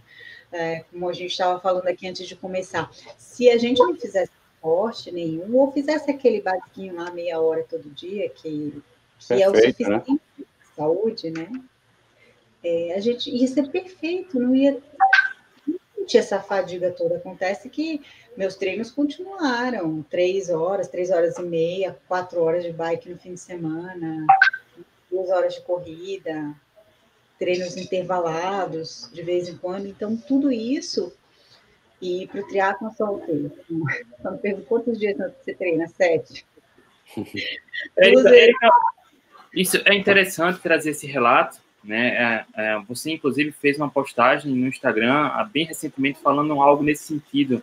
[0.52, 2.92] É, como a gente estava falando aqui antes de começar.
[3.18, 7.90] Se a gente não fizesse esporte nenhum, ou fizesse aquele basiquinho lá meia hora todo
[7.90, 8.82] dia, que,
[9.20, 9.60] que perfeito, é o né?
[9.60, 10.18] suficiente né?
[10.38, 11.50] para saúde, né?
[12.64, 14.82] É, a gente ia ser perfeito, não ia
[16.04, 17.16] sentir essa fadiga toda.
[17.16, 18.02] Acontece que
[18.36, 23.34] meus treinos continuaram, três horas, três horas e meia, quatro horas de bike no fim
[23.34, 24.26] de semana,
[25.10, 26.54] duas horas de corrida,
[27.40, 29.88] treinos intervalados de vez em quando.
[29.88, 31.14] Então, tudo isso
[32.02, 33.50] e para o triatlon só o quê?
[34.22, 35.88] Quando pergunto quantos dias você treina?
[35.88, 36.46] Sete.
[37.98, 38.12] É,
[39.54, 42.08] isso é interessante trazer esse relato, né?
[42.08, 47.62] É, é, você, inclusive, fez uma postagem no Instagram bem recentemente falando algo nesse sentido,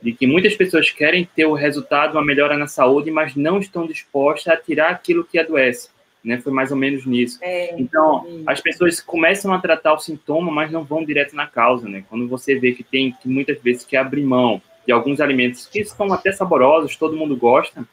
[0.00, 3.86] de que muitas pessoas querem ter o resultado, uma melhora na saúde, mas não estão
[3.86, 5.88] dispostas a tirar aquilo que adoece
[6.26, 6.40] né?
[6.40, 7.38] Foi mais ou menos nisso.
[7.40, 11.88] É, então, as pessoas começam a tratar o sintoma, mas não vão direto na causa,
[11.88, 12.04] né?
[12.10, 15.84] Quando você vê que tem que muitas vezes que abrir mão de alguns alimentos que
[15.84, 17.86] são até saborosos, todo mundo gosta,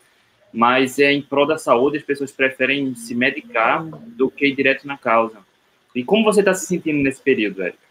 [0.52, 4.88] mas é em prol da saúde, as pessoas preferem se medicar do que ir direto
[4.88, 5.38] na causa.
[5.96, 7.84] E como você está se sentindo nesse período, Érica?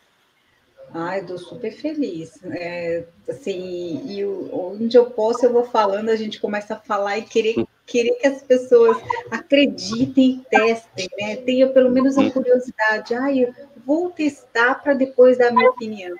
[0.94, 2.38] Ai, estou super feliz.
[2.44, 7.22] É, assim, e onde eu posso, eu vou falando, a gente começa a falar e
[7.22, 8.98] querer, querer que as pessoas
[9.30, 11.36] acreditem e testem, né?
[11.36, 13.14] Tenha pelo menos a curiosidade.
[13.14, 13.54] Ai, eu
[13.86, 16.14] vou testar para depois dar a minha opinião.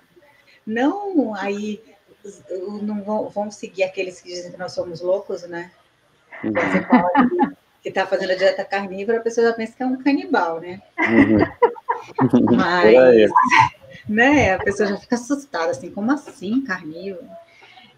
[0.66, 1.82] Não aí
[2.82, 5.70] não vão, vão seguir aqueles que dizem que nós somos loucos, né?
[6.42, 7.52] Você fala
[7.82, 10.80] que está fazendo a dieta carnívora, a pessoa já pensa que é um canibal, né?
[10.98, 12.56] Uhum.
[12.56, 13.30] Mas
[14.08, 14.54] né?
[14.54, 17.26] A pessoa já fica assustada, assim, como assim, carnívoro?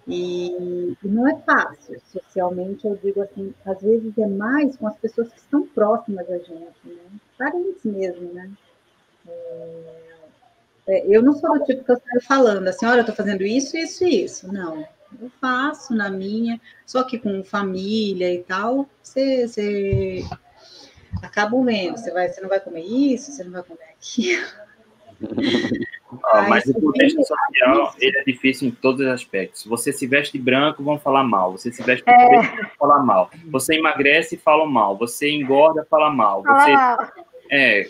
[0.06, 4.96] E, e, não é fácil, socialmente, eu digo assim, às vezes é mais com as
[4.98, 7.00] pessoas que estão próximas a gente, né?
[7.38, 8.50] Parentes mesmo, né?
[9.26, 9.94] É,
[10.88, 13.42] é, eu não sou do tipo que eu saio falando assim, olha, eu estou fazendo
[13.44, 14.52] isso, isso e isso.
[14.52, 14.86] Não,
[15.20, 20.24] eu faço na minha, só que com família e tal, você, você
[21.22, 24.46] acaba vendo, você, vai, você não vai comer isso, você não vai comer aquilo.
[26.26, 29.64] Ah, mas o contexto social ele é difícil em todos os aspectos.
[29.64, 31.52] Você se veste branco, vão falar mal.
[31.52, 32.28] Você se veste é.
[32.28, 33.30] preto, vão falar mal.
[33.50, 34.96] Você emagrece, falam mal.
[34.96, 36.42] Você engorda, fala mal.
[36.42, 37.12] Você ah.
[37.50, 37.88] é,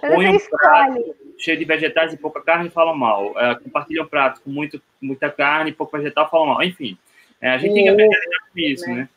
[0.00, 3.32] põe um prato cheio de vegetais e pouca carne, falam mal.
[3.38, 6.62] É, compartilha um prato com muito, muita carne e pouco vegetal, falam mal.
[6.62, 6.98] Enfim,
[7.40, 8.18] é, a gente tem que aprender
[8.52, 8.94] com isso, né?
[8.94, 9.08] né?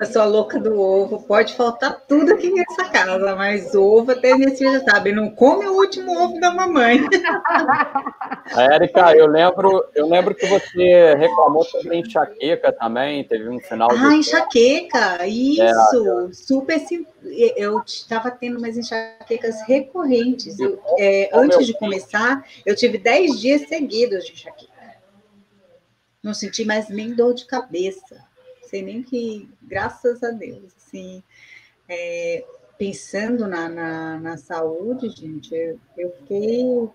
[0.00, 4.64] A sua louca do ovo, pode faltar tudo aqui nessa casa, mas ovo até nesse
[4.64, 7.00] já sabe, não come o último ovo da mamãe.
[8.56, 13.90] Érica, eu lembro, eu lembro que você reclamou sobre enxaqueca também, teve um final.
[13.92, 16.82] Ah, enxaqueca, isso, é, super
[17.56, 20.58] eu estava tendo umas enxaquecas recorrentes.
[20.58, 24.72] Eu, é, antes de começar, eu tive 10 dias seguidos de enxaqueca.
[26.22, 28.16] Não senti mais nem dor de cabeça
[28.74, 31.22] sei nem que, graças a Deus, assim,
[31.88, 32.44] é,
[32.76, 36.90] pensando na, na, na, saúde, gente, eu, eu fiquei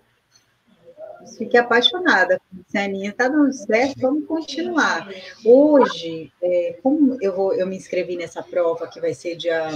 [1.36, 2.40] Fiquei apaixonada.
[2.74, 5.06] A Aninha está dando certo, vamos continuar.
[5.44, 9.68] Hoje, é, como eu, vou, eu me inscrevi nessa prova, que vai ser dia.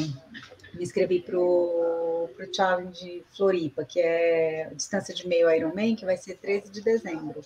[0.72, 6.16] Me inscrevi para o Challenge Floripa, que é a distância de meio Ironman, que vai
[6.16, 7.42] ser 13 de dezembro.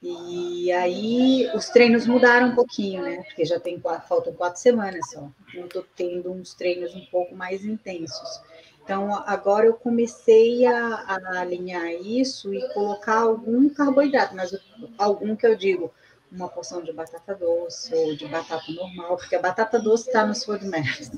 [0.00, 3.22] E aí os treinos mudaram um pouquinho, né?
[3.24, 5.28] Porque já tem quatro, faltam quatro semanas só.
[5.48, 8.40] Então, estou tendo uns treinos um pouco mais intensos.
[8.84, 14.56] Então, agora eu comecei a, a, alinhar isso e colocar algum carboidrato, mas
[14.96, 15.92] algum que eu digo,
[16.30, 20.44] uma porção de batata doce ou de batata normal, porque a batata doce está nos
[20.44, 21.10] FODMAPs.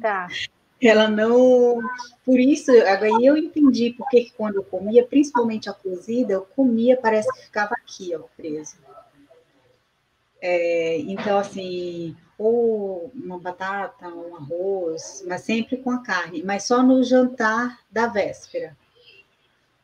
[0.00, 0.28] Tá
[0.88, 1.80] ela não.
[2.24, 6.96] Por isso, agora eu entendi porque que quando eu comia, principalmente a cozida, eu comia,
[6.96, 8.76] parece que ficava aqui, ó, preso.
[10.40, 16.82] É, então, assim, ou uma batata, um arroz, mas sempre com a carne, mas só
[16.82, 18.74] no jantar da véspera.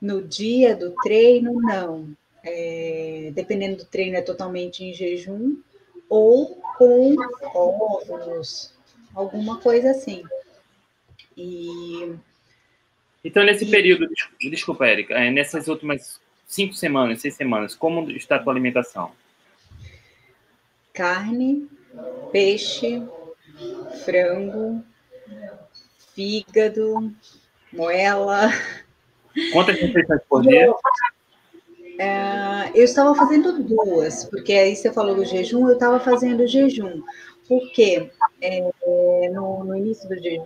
[0.01, 2.09] No dia do treino, não.
[2.43, 5.57] É, dependendo do treino, é totalmente em jejum,
[6.09, 7.17] ou com
[7.55, 8.73] ovos,
[9.15, 10.23] alguma coisa assim.
[11.37, 12.15] E...
[13.25, 14.09] Então, nesse período,
[14.41, 19.13] desculpa, Érica, é, nessas últimas cinco semanas, seis semanas, como está a tua alimentação?
[20.93, 21.69] Carne,
[22.33, 23.03] peixe,
[24.05, 24.83] frango,
[26.15, 27.13] fígado,
[27.73, 28.51] moela.
[29.53, 30.73] Quantas refeições por dia?
[31.99, 37.03] É, eu estava fazendo duas, porque aí você falou do jejum, eu estava fazendo jejum.
[37.49, 40.43] Porque é, no, no, início do dia,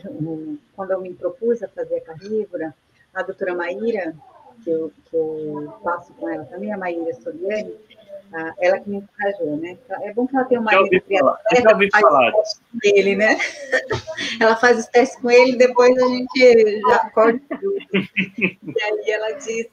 [0.77, 2.75] quando eu me propus a fazer a carnívora,
[3.15, 4.15] a doutora Maíra,
[4.63, 7.75] que eu, que eu faço com ela também, a Maíra Soliani,
[8.59, 9.77] ela que me encorajou, né?
[10.03, 12.33] É bom que ela tenha uma marido criatura, já ouvi falar.
[12.33, 13.37] Com ele, né?
[14.41, 17.77] ela faz os testes com ele, depois a gente já corta tudo.
[17.93, 19.71] e aí ela disse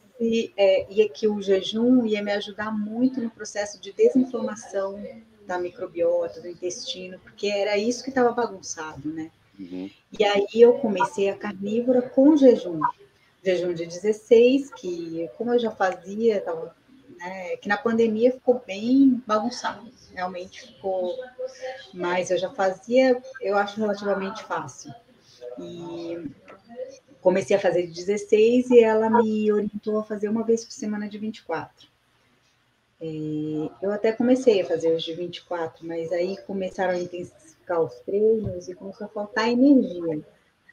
[0.57, 4.99] é, ia que o jejum ia me ajudar muito no processo de desinflamação
[5.47, 9.31] da microbiota, do intestino, porque era isso que estava bagunçado, né?
[9.57, 9.89] Uhum.
[10.19, 12.79] E aí eu comecei a carnívora com jejum.
[13.43, 16.75] Jejum de 16, que como eu já fazia, tava,
[17.17, 21.15] né, que na pandemia ficou bem bagunçado, realmente ficou,
[21.93, 24.93] mas eu já fazia, eu acho relativamente fácil.
[25.59, 26.29] E
[27.21, 31.07] comecei a fazer de 16 e ela me orientou a fazer uma vez por semana
[31.07, 31.87] de 24.
[32.99, 33.05] É,
[33.81, 38.67] eu até comecei a fazer os de 24, mas aí começaram a intensificar os treinos
[38.67, 40.21] e começou a faltar energia.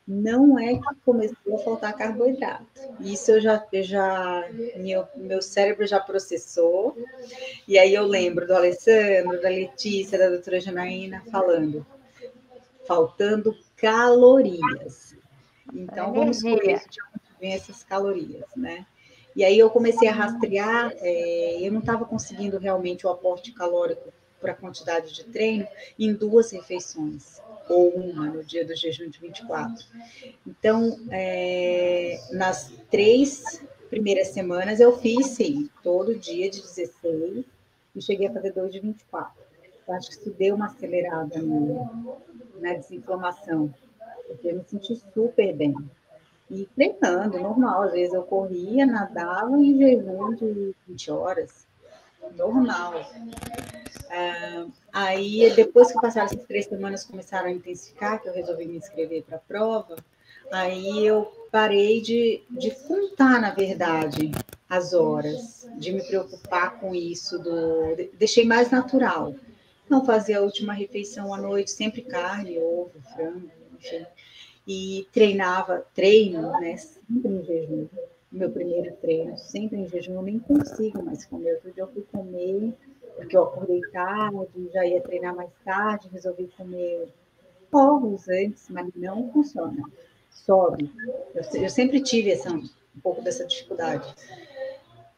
[0.06, 2.66] Não é que começou a faltar carboidrato.
[3.00, 4.46] Isso eu já, eu já
[4.76, 6.96] meu, meu cérebro já processou.
[7.66, 11.86] E aí eu lembro do Alessandro, da Letícia, da doutora Janaína falando,
[12.86, 15.16] faltando calorias.
[15.72, 18.86] Então, vamos escolher de onde vem essas calorias, né?
[19.36, 24.12] E aí eu comecei a rastrear, é, eu não estava conseguindo realmente o aporte calórico
[24.40, 25.66] para a quantidade de treino
[25.98, 29.84] em duas refeições, ou uma no dia do jejum de 24.
[30.46, 37.44] Então, é, nas três primeiras semanas eu fiz, sim, todo dia de 16
[37.96, 39.32] e cheguei a fazer dois de 24.
[39.88, 42.20] Eu acho que isso deu uma acelerada no,
[42.60, 43.74] na desinflamação,
[44.26, 45.74] porque eu me senti super bem
[46.50, 47.82] e treinando, normal.
[47.82, 51.66] Às vezes eu corria, nadava em jejum de 20 horas,
[52.36, 52.94] normal.
[54.10, 58.76] Ah, aí, depois que passaram essas três semanas, começaram a intensificar, que eu resolvi me
[58.76, 59.96] inscrever para a prova,
[60.52, 64.30] aí eu parei de, de contar, na verdade,
[64.68, 69.34] as horas, de me preocupar com isso, do, deixei mais natural.
[69.88, 74.06] Não fazia a última refeição à noite, sempre carne, ovo, frango, enfim
[74.66, 77.86] e treinava, treino, né, sempre em jejum.
[78.32, 81.54] Meu primeiro treino, sempre em jejum, eu nem consigo mais comer.
[81.54, 82.72] Outro dia eu fui comer,
[83.16, 87.08] porque eu acordei tarde, já ia treinar mais tarde, resolvi comer
[87.72, 89.82] ovos antes, mas não funciona.
[90.30, 90.90] Sobe.
[91.34, 92.68] Eu, eu sempre tive essa, um
[93.02, 94.14] pouco dessa dificuldade.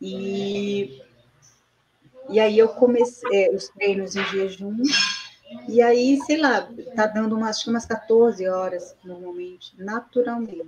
[0.01, 1.01] E,
[2.28, 4.76] e aí eu comecei é, os treinos em jejum,
[5.68, 10.64] e aí, sei lá, tá dando umas, umas 14 horas normalmente, naturalmente.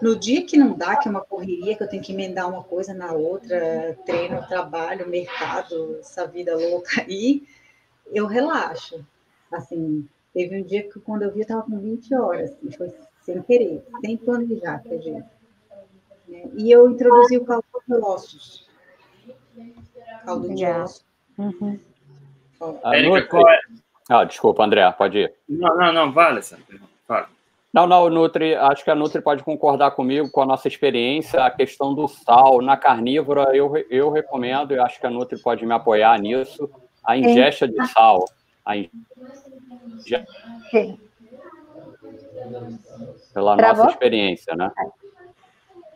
[0.00, 2.62] No dia que não dá, que é uma correria, que eu tenho que emendar uma
[2.62, 7.46] coisa na outra, treino, trabalho, mercado, essa vida louca aí,
[8.12, 9.04] eu relaxo.
[9.50, 12.92] Assim, teve um dia que quando eu vi, eu estava com 20 horas, e foi
[13.22, 15.28] sem querer, sem planejar, acredito.
[16.28, 16.48] Né?
[16.54, 18.68] E eu introduzi o caldo de ossos.
[20.24, 21.04] Caldo de ossos.
[21.36, 21.80] Uhum.
[22.84, 23.60] Érica, qual é,
[24.10, 25.34] ah, desculpa, André, pode ir.
[25.48, 26.40] Não, não, não, vale,
[27.06, 27.28] Fala.
[27.72, 31.50] Não, não, Nutri, acho que a Nutri pode concordar comigo com a nossa experiência, a
[31.50, 35.72] questão do sal na carnívora, eu, eu recomendo, eu acho que a Nutri pode me
[35.72, 36.68] apoiar nisso,
[37.04, 38.24] a ingesta de sal.
[38.64, 40.26] A ingesta...
[43.32, 43.84] Pela Travou?
[43.84, 44.72] nossa experiência, né?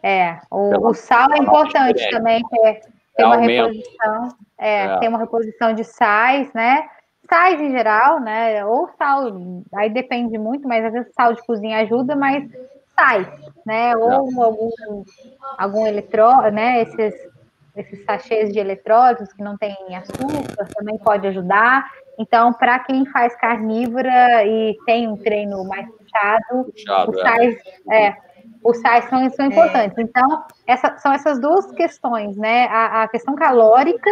[0.00, 2.82] É, o, o sal é importante também, ter,
[3.16, 4.98] ter uma reposição, é, é.
[4.98, 6.88] ter uma reposição de sais, né?
[7.34, 8.64] Sais em geral, né?
[8.64, 9.24] Ou sal,
[9.74, 12.48] aí depende muito, mas às vezes sal de cozinha ajuda, mas
[12.94, 13.26] sais,
[13.66, 13.96] né?
[13.96, 14.12] Ou
[14.42, 14.70] algum,
[15.58, 16.82] algum eletró, né?
[16.82, 17.14] Esses,
[17.74, 21.90] esses sachês de eletrólitos que não tem açúcar também pode ajudar.
[22.16, 27.22] Então, para quem faz carnívora e tem um treino mais puxado, puxado os é.
[27.22, 27.56] sais,
[27.90, 28.06] é.
[28.06, 28.16] é,
[28.62, 29.98] os sais são, são importantes.
[29.98, 32.66] Então, essa, são essas duas questões, né?
[32.66, 34.08] A, a questão calórica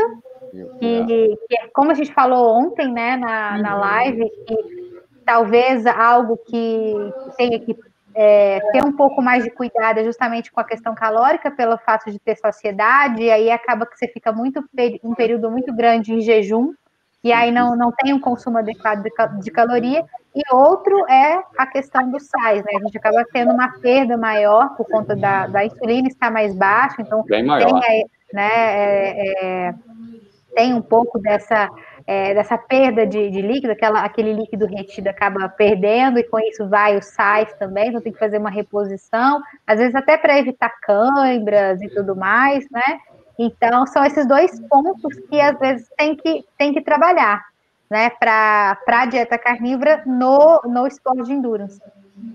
[0.79, 1.39] que,
[1.73, 3.81] como a gente falou ontem, né, na, na uhum.
[3.81, 4.93] live, que
[5.25, 6.95] talvez algo que
[7.37, 7.77] tenha que
[8.15, 12.11] é, ter um pouco mais de cuidado é justamente com a questão calórica, pelo fato
[12.11, 14.63] de ter saciedade, e aí acaba que você fica muito
[15.03, 16.75] um período muito grande em jejum,
[17.25, 19.03] e aí não, não tem um consumo adequado
[19.41, 22.73] de, caloria, e outro é a questão dos sais, né?
[22.75, 26.97] A gente acaba tendo uma perda maior por conta da, da insulina estar mais baixa,
[27.01, 27.81] então Bem maior.
[27.81, 29.75] tem aí, né, é, é,
[30.55, 31.69] tem um pouco dessa,
[32.07, 36.69] é, dessa perda de, de, líquido, aquela, aquele líquido retido acaba perdendo, e com isso
[36.69, 40.71] vai os sais também, então tem que fazer uma reposição, às vezes até para evitar
[40.81, 43.01] câimbras e tudo mais, né?
[43.39, 47.43] Então, são esses dois pontos que às vezes tem que, tem que trabalhar,
[47.91, 51.81] né, para a dieta carnívora no, no esporte de endurance,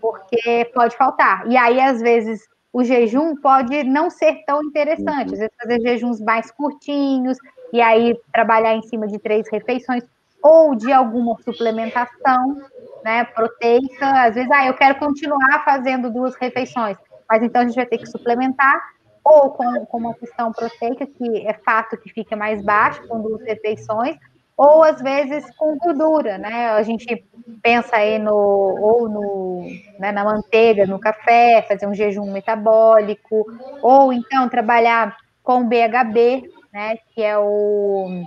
[0.02, 1.48] porque pode faltar.
[1.48, 2.42] E aí, às vezes,
[2.74, 7.38] o jejum pode não ser tão interessante, às vezes fazer jejuns mais curtinhos,
[7.72, 10.04] e aí trabalhar em cima de três refeições
[10.42, 12.58] ou de alguma suplementação,
[13.04, 14.26] né, proteica.
[14.26, 16.98] Às vezes, ah, eu quero continuar fazendo duas refeições,
[17.30, 18.82] mas então a gente vai ter que suplementar
[19.24, 23.42] ou com, com uma questão proteica, que é fato que fica mais baixo com duas
[23.44, 24.16] refeições,
[24.56, 26.70] ou às vezes com gordura, né?
[26.72, 27.26] A gente
[27.62, 29.62] pensa aí no ou no,
[30.00, 33.46] né, na manteiga, no café, fazer um jejum metabólico,
[33.82, 38.22] ou então trabalhar com BHB, né, que é o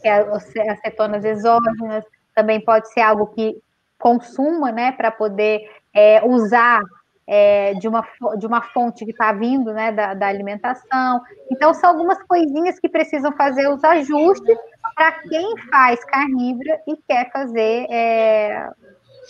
[0.00, 3.60] que é as cetonas exógenas, também pode ser algo que
[3.98, 6.80] consuma, né, para poder é, usar
[7.26, 8.06] é, de, uma,
[8.38, 11.20] de uma fonte que está vindo, né, da, da, alimentação.
[11.50, 14.56] Então, são algumas coisinhas que precisam fazer os ajustes
[14.94, 18.68] para quem faz carnívora e quer fazer é,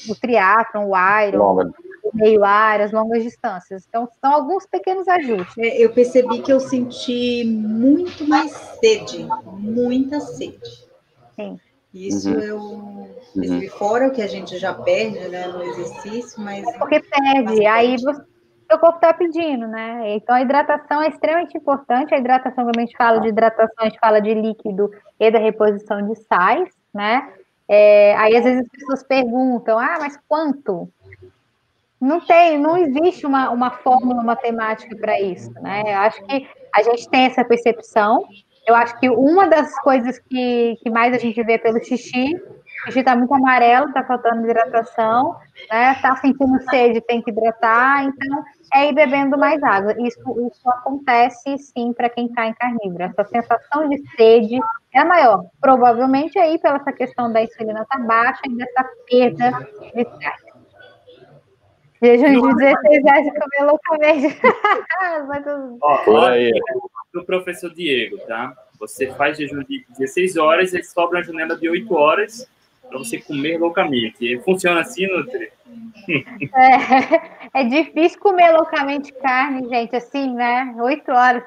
[0.07, 1.72] o triatlon, o iron,
[2.15, 3.85] meio ar, as longas distâncias.
[3.89, 5.59] Então, são alguns pequenos ajustes.
[5.59, 9.27] É, eu percebi que eu senti muito mais sede,
[9.59, 10.85] muita sede.
[11.35, 11.59] Sim.
[11.93, 12.41] Isso uhum.
[12.41, 13.73] eu percebi uhum.
[13.73, 16.67] fora o que a gente já perde né, no exercício, mas.
[16.67, 18.21] É porque perde, aí você,
[18.69, 20.17] seu corpo está pedindo, né?
[20.17, 22.15] Então a hidratação é extremamente importante.
[22.15, 24.91] A hidratação, quando a gente fala de hidratação, a gente fala de líquido
[25.21, 27.33] e da reposição de sais, né?
[27.69, 30.89] É, aí às vezes as pessoas perguntam, ah, mas quanto?
[32.05, 35.82] Não tem, não existe uma, uma fórmula matemática para isso, né?
[35.86, 38.22] Eu acho que a gente tem essa percepção.
[38.66, 42.86] Eu acho que uma das coisas que, que mais a gente vê pelo xixi, o
[42.88, 45.34] xixi está muito amarelo, está faltando hidratação,
[45.72, 45.92] né?
[45.92, 48.44] Está sentindo sede, tem que hidratar, então
[48.74, 49.94] é ir bebendo mais água.
[49.98, 53.02] Isso, isso acontece sim para quem está em carnívoro.
[53.02, 54.59] Essa sensação de sede
[54.92, 55.42] é maior.
[55.59, 59.50] Provavelmente aí pela essa questão da insulina estar tá baixa e dessa perda
[59.94, 60.43] de gás.
[62.05, 64.40] Jejum de 16 reais de comer loucamente.
[65.82, 66.52] Ó, aí.
[67.12, 68.52] Do professor Diego, tá?
[68.78, 72.48] Você faz jejum de 16 horas e sobra uma janela de 8 horas
[72.88, 74.38] para você comer loucamente.
[74.40, 75.50] Funciona assim, Nutri?
[77.57, 80.74] É, é difícil comer loucamente carne, gente, assim, né?
[80.78, 81.42] 8 horas.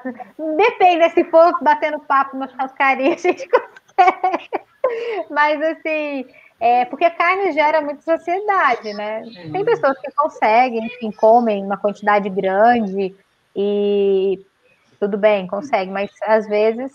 [0.56, 4.50] Depende, se for batendo papo na churrascaria, a gente consegue.
[5.30, 6.26] Mas, assim,
[6.60, 9.22] é, porque a carne gera muita saciedade, né?
[9.52, 13.14] Tem pessoas que conseguem, enfim, comem uma quantidade grande
[13.54, 14.44] e
[14.98, 16.92] tudo bem, consegue, mas às vezes,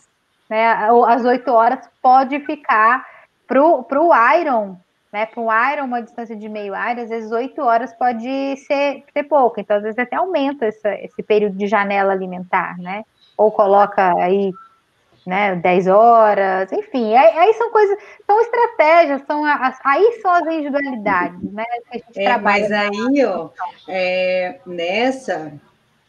[0.50, 0.74] né,
[1.08, 3.06] às oito horas pode ficar
[3.48, 4.78] para o Iron,
[5.14, 5.26] né?
[5.26, 9.24] Para um Iron, uma distância de meio Iron, às vezes oito horas pode ser, ser
[9.24, 13.06] pouco, então às vezes até aumenta essa, esse período de janela alimentar, né?
[13.38, 14.52] Ou coloca aí
[15.26, 20.46] né, 10 horas, enfim, aí, aí, são coisas, são estratégias, são as, aí são as
[20.48, 22.70] individualidades, né, que a gente é, trabalha.
[22.70, 23.50] Mas aí, ó,
[23.88, 25.54] é, nessa,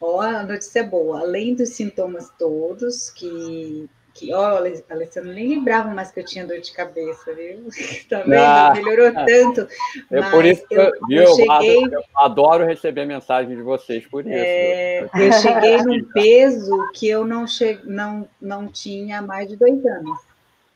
[0.01, 6.13] ó, a notícia boa, além dos sintomas todos que que, ó, Alessandro, nem lembrava mais
[6.13, 7.69] que eu tinha dor de cabeça, viu?
[8.09, 8.35] Tá vendo?
[8.35, 9.69] Ah, Melhorou tanto.
[10.11, 11.85] É por isso que eu, viu, eu cheguei...
[11.85, 14.33] Eu adoro receber mensagem de vocês por isso.
[14.33, 17.81] É, eu cheguei num peso que eu não, che...
[17.85, 20.19] não, não tinha há mais de dois anos.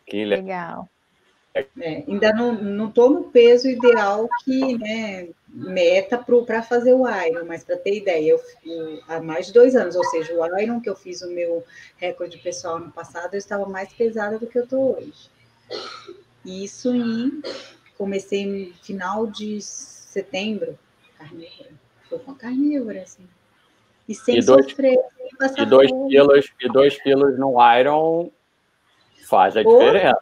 [0.05, 0.89] Que legal.
[1.55, 7.65] É, ainda não estou no peso ideal que, né, meta para fazer o Iron, mas
[7.65, 10.89] para ter ideia, eu, eu, há mais de dois anos, ou seja, o Iron que
[10.89, 11.65] eu fiz o meu
[11.97, 15.31] recorde pessoal no passado, eu estava mais pesada do que eu estou hoje.
[16.45, 17.43] Isso em
[17.97, 20.79] comecei no final de setembro,
[21.19, 21.71] carnívora.
[22.09, 23.27] Foi com carnívora, assim.
[24.09, 24.99] E sem e dois, sofrer,
[25.55, 28.31] sem e dois quilos E dois quilos no Iron
[29.29, 30.19] faz a diferença.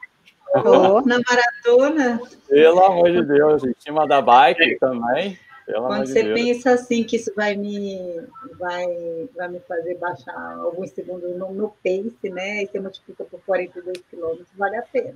[1.06, 2.20] Na maratona.
[2.48, 5.38] Pelo amor de Deus, em cima da bike também.
[5.66, 8.20] Quando você de pensa assim que isso vai me,
[8.56, 12.62] vai, vai me fazer baixar alguns segundos no, no pace, né?
[12.62, 15.14] E você multiplica por 42 quilômetros, vale a pena.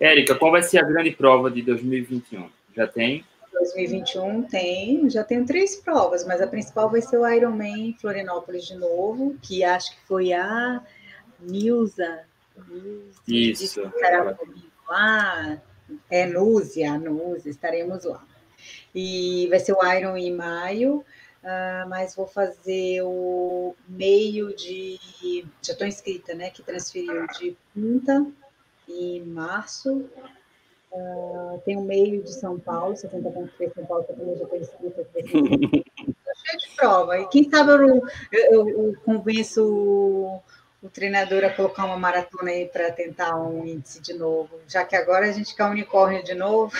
[0.00, 2.48] Érica, qual vai ser a grande prova de 2021?
[2.74, 3.22] Já tem?
[3.52, 8.76] 2021 tem, já tenho três provas, mas a principal vai ser o Ironman Florianópolis de
[8.76, 10.80] novo, que acho que foi a
[11.38, 12.20] Nilza
[13.26, 13.80] isso.
[13.80, 15.60] Estará comigo lá.
[16.08, 18.24] É Núzia, Núzia, estaremos lá.
[18.94, 20.98] E vai ser o Iron em maio,
[21.42, 24.98] uh, mas vou fazer o meio de.
[25.62, 26.50] Já estou inscrita, né?
[26.50, 28.26] Que transferiu de Punta
[28.88, 30.08] em março.
[30.92, 35.06] Uh, tem o meio de São Paulo, 60.3 São Paulo, também já estou inscrita.
[35.14, 35.22] Estou
[36.44, 37.18] cheia de prova.
[37.18, 40.40] E quem sabe eu, eu, eu convenço
[40.82, 44.96] o treinador a colocar uma maratona aí para tentar um índice de novo, já que
[44.96, 46.72] agora a gente quer unicórnio de novo.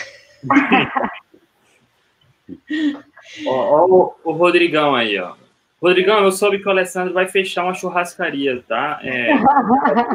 [3.47, 5.35] ó, ó o, o, Rodrigão aí, ó.
[5.81, 8.99] Rodrigão, eu soube que o Alessandro vai fechar uma churrascaria, tá?
[9.03, 9.33] É...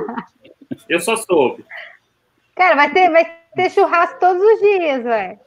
[0.90, 1.64] eu só soube.
[2.56, 3.26] Cara, vai ter, vai
[3.56, 5.40] ter churrasco todos os dias, velho.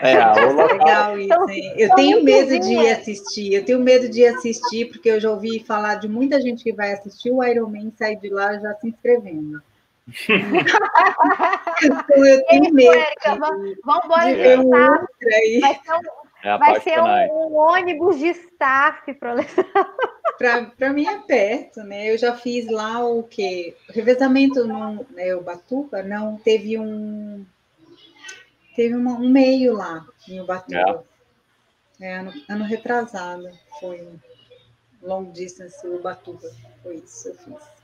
[0.00, 0.14] É,
[0.72, 1.74] Legal isso, hein?
[1.76, 5.96] Eu tenho medo de assistir, eu tenho medo de assistir, porque eu já ouvi falar
[5.96, 8.88] de muita gente que vai assistir o Iron Man e sair de lá já se
[8.88, 9.60] inscrevendo.
[11.82, 13.04] então eu tenho medo.
[13.84, 15.60] vamos embora de ver um aí.
[15.60, 16.00] Vai ser, um,
[16.44, 19.36] é vai ser um, um, ônibus de staff para
[20.78, 22.10] Para mim é perto, né?
[22.10, 23.74] Eu já fiz lá o que?
[23.90, 27.44] Revezamento no né, Ubatuba, não teve um
[28.78, 31.04] teve uma, um meio lá em Ubatuba.
[32.00, 32.06] É.
[32.06, 33.50] É, ano, ano retrasado
[33.80, 34.08] foi
[35.02, 36.48] long distance Ubatuba.
[36.80, 37.78] Foi isso eu fiz.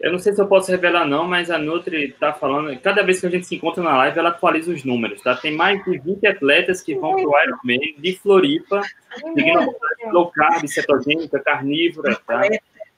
[0.00, 3.20] Eu não sei se eu posso revelar não, mas a Nutri está falando, cada vez
[3.20, 5.34] que a gente se encontra na live, ela atualiza os números, tá?
[5.36, 8.80] Tem mais de 20 atletas que vão para o Ironman de Floripa,
[9.34, 9.74] seguindo
[10.12, 12.42] low carb, cetogênica, carnívora, tá?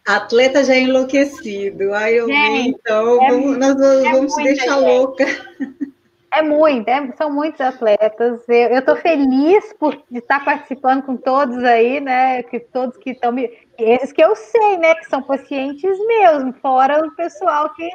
[0.07, 5.25] Atleta já enlouquecido, Ironman, então é, vamos, nós vamos é deixar louca.
[6.33, 8.43] É muito, é, são muitos atletas.
[8.49, 12.43] Eu estou feliz por estar participando com todos aí, né?
[12.43, 13.51] Que todos que estão me.
[13.79, 14.95] Esses que eu sei, né?
[14.97, 17.89] Que são pacientes mesmo, fora o pessoal que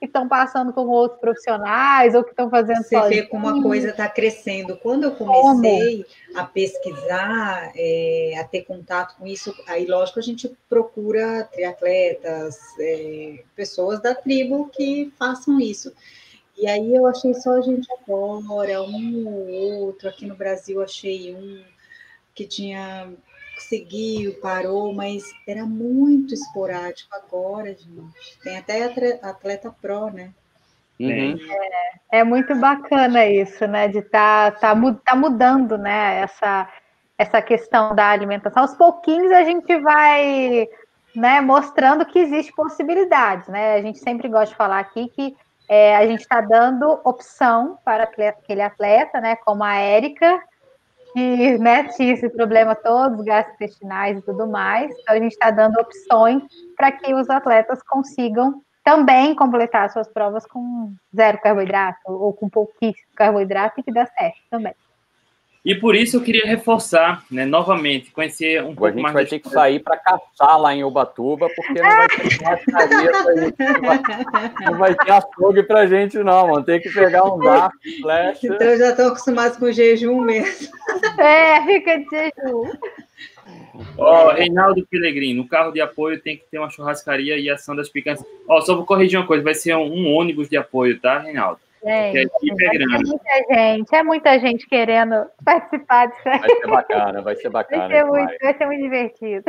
[0.00, 3.22] estão passando com outros profissionais ou que estão fazendo Você sozinho.
[3.22, 4.76] vê como a coisa está crescendo.
[4.76, 6.40] Quando eu comecei como?
[6.40, 13.42] a pesquisar, é, a ter contato com isso, aí lógico a gente procura triatletas, é,
[13.56, 15.92] pessoas da tribo que façam isso.
[16.58, 19.48] E aí eu achei só a gente agora, um ou
[19.86, 20.08] outro.
[20.08, 21.62] Aqui no Brasil achei um
[22.34, 23.08] que tinha
[23.60, 28.38] seguiu, parou, mas era muito esporádico agora, gente.
[28.42, 28.84] Tem até
[29.22, 30.32] atleta pro, né?
[31.00, 31.38] Uhum.
[32.10, 33.88] É, é, muito bacana isso, né?
[33.88, 36.20] De estar tá, tá, tá mudando, né?
[36.20, 36.68] Essa,
[37.16, 38.62] essa questão da alimentação.
[38.62, 40.68] Aos pouquinhos a gente vai
[41.14, 43.74] né, mostrando que existe possibilidades, né?
[43.74, 45.36] A gente sempre gosta de falar aqui que
[45.68, 50.42] é, a gente está dando opção para aquele atleta, né, como a Érica,
[51.12, 54.90] que né, tinha esse problema todos, gastrointestinais e tudo mais.
[54.98, 56.42] Então, a gente está dando opções
[56.76, 63.08] para que os atletas consigam também completar suas provas com zero carboidrato ou com pouquíssimo
[63.14, 64.74] carboidrato e que dá certo também.
[65.68, 69.14] E por isso eu queria reforçar, né, novamente, conhecer um pouco mais.
[69.14, 72.30] A gente vai ter que sair para caçar lá em Ubatuba, porque não vai ter
[72.30, 74.00] churrascaria não vai,
[74.64, 76.64] não vai ter açougue para gente, não, mano.
[76.64, 78.44] Tem que pegar um garfo, flash.
[78.44, 80.72] Então eu já estou acostumado com jejum mesmo.
[81.18, 82.72] É, fica de jejum.
[83.98, 87.76] Ó, oh, Reinaldo Pelegrini, no carro de apoio tem que ter uma churrascaria e ação
[87.76, 88.24] das picanhas.
[88.48, 91.18] Ó, oh, só vou corrigir uma coisa, vai ser um, um ônibus de apoio, tá,
[91.18, 91.60] Reinaldo?
[91.84, 96.40] Gente, é, muita gente, é muita gente querendo participar disso aí.
[96.40, 97.88] Vai ser bacana, vai ser bacana.
[97.88, 99.44] Vai ser muito, vai ser muito divertido.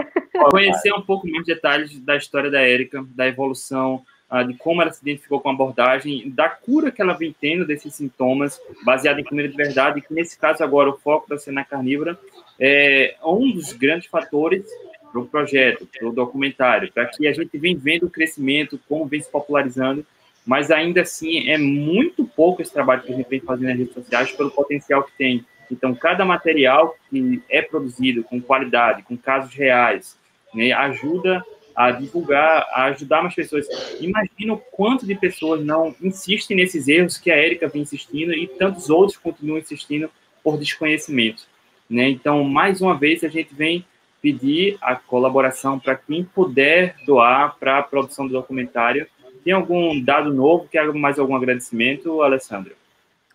[0.52, 4.92] Conhecer um pouco mais detalhes da história da Érica, da evolução, uh, de como ela
[4.92, 9.24] se identificou com a abordagem, da cura que ela vem tendo desses sintomas, baseado em
[9.24, 12.18] comida de verdade, que nesse caso agora o foco da cena carnívora
[12.60, 14.66] é um dos grandes fatores
[15.12, 19.06] para o projeto, para o documentário, para que a gente vem vendo o crescimento, como
[19.06, 20.06] vem se popularizando,
[20.50, 23.94] mas ainda assim é muito pouco esse trabalho que a gente vem fazendo nas redes
[23.94, 25.46] sociais pelo potencial que tem.
[25.72, 30.18] Então, cada material que é produzido com qualidade, com casos reais,
[30.52, 31.46] né, ajuda
[31.76, 33.68] a divulgar, a ajudar mais pessoas.
[34.02, 38.48] Imagina o quanto de pessoas não insistem nesses erros que a Érica vem insistindo e
[38.48, 40.10] tantos outros continuam insistindo
[40.44, 41.44] por desconhecimento.
[41.88, 42.10] Né?
[42.10, 43.86] Então, mais uma vez, a gente vem
[44.20, 49.06] pedir a colaboração para quem puder doar para a produção do documentário.
[49.44, 50.68] Tem algum dado novo?
[50.68, 52.76] Quer mais algum agradecimento, Alessandro?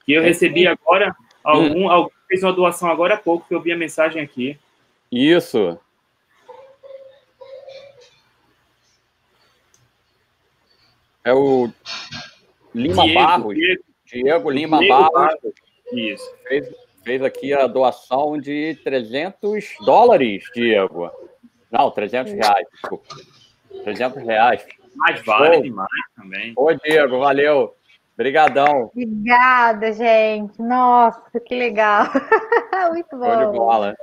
[0.05, 1.91] Que eu recebi agora, algum, hum.
[1.91, 4.59] alguém fez uma doação agora há pouco, que eu vi a mensagem aqui.
[5.11, 5.79] Isso.
[11.25, 11.71] É o
[12.75, 13.55] Lima Diego, Barros.
[13.55, 15.13] Diego, Diego Lima Diego Barros.
[15.15, 15.55] Barros.
[15.93, 16.35] Isso.
[16.47, 21.11] Fez, fez aqui a doação de 300 dólares, Diego.
[21.71, 23.17] Não, 300 reais, desculpa.
[23.85, 24.67] 300 reais.
[24.97, 26.53] Mais vale demais também.
[26.57, 27.75] Ô, Diego, valeu.
[28.15, 28.91] Obrigadão.
[28.93, 30.61] Obrigada, gente.
[30.63, 32.07] Nossa, que legal.
[32.93, 33.25] Muito bom.
[33.25, 33.97] Show de bola.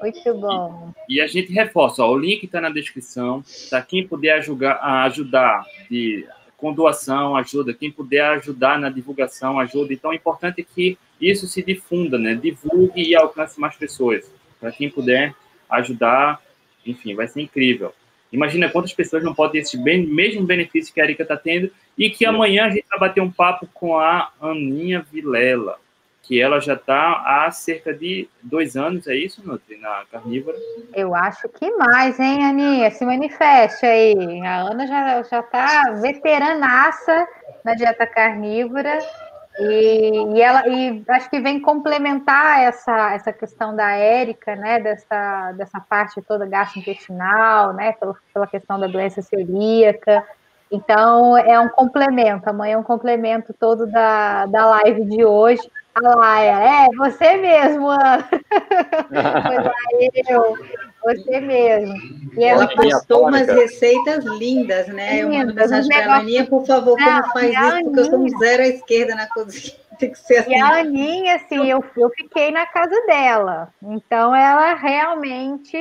[0.00, 0.92] Muito bom.
[1.08, 3.44] E, e, a gente reforça, ó, o link está na descrição.
[3.70, 3.82] Tá?
[3.82, 6.26] Quem puder ajudar, ajudar de
[6.56, 7.74] com doação, ajuda.
[7.74, 9.92] Quem puder ajudar na divulgação, ajuda.
[9.92, 12.34] Então, é importante que isso se difunda, né?
[12.34, 14.30] Divulgue e alcance mais pessoas.
[14.58, 15.34] Para quem puder
[15.68, 16.40] ajudar,
[16.86, 17.92] enfim, vai ser incrível.
[18.34, 21.70] Imagina quantas pessoas não podem ter esse bem, mesmo benefício que a Erika está tendo
[21.96, 25.78] e que amanhã a gente vai bater um papo com a Aninha Vilela
[26.24, 30.56] que ela já está há cerca de dois anos, é isso, Nutri, na carnívora?
[30.94, 32.90] Eu acho que mais, hein, Aninha?
[32.90, 34.40] Se manifeste aí.
[34.40, 37.28] A Ana já está veteranaça
[37.62, 38.98] na dieta carnívora.
[39.58, 44.80] E, e, ela e acho que vem complementar essa, essa questão da Érica, né?
[44.80, 47.92] Dessa, dessa parte toda gastrointestinal, né?
[47.92, 50.26] Pela, pela questão da doença celíaca.
[50.70, 52.50] Então é um complemento.
[52.50, 55.62] Amanhã é um complemento todo da, da live de hoje.
[55.94, 58.24] A Laia, é, você mesmo, Ana.
[58.26, 59.72] Foi lá
[60.28, 60.58] eu,
[61.04, 61.94] você mesmo.
[62.36, 65.22] E ela postou umas receitas lindas, né?
[65.22, 67.58] Lindas, eu mando mensagem para a Aninha, por favor, como Não, faz isso?
[67.58, 67.84] Aninha...
[67.84, 69.74] Porque eu sou zero à esquerda na cozinha.
[69.98, 70.50] Tem que ser assim.
[70.50, 73.72] E a Aninha, assim, eu, eu fiquei na casa dela.
[73.80, 75.78] Então, ela realmente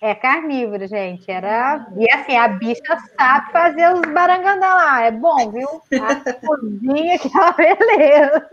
[0.00, 1.30] é carnívoro, gente.
[1.30, 1.86] Era.
[1.96, 5.02] E assim, a bicha sabe fazer os barangandã lá.
[5.04, 5.68] É bom, viu?
[6.02, 6.14] A
[6.46, 8.48] cozinha que é uma beleza.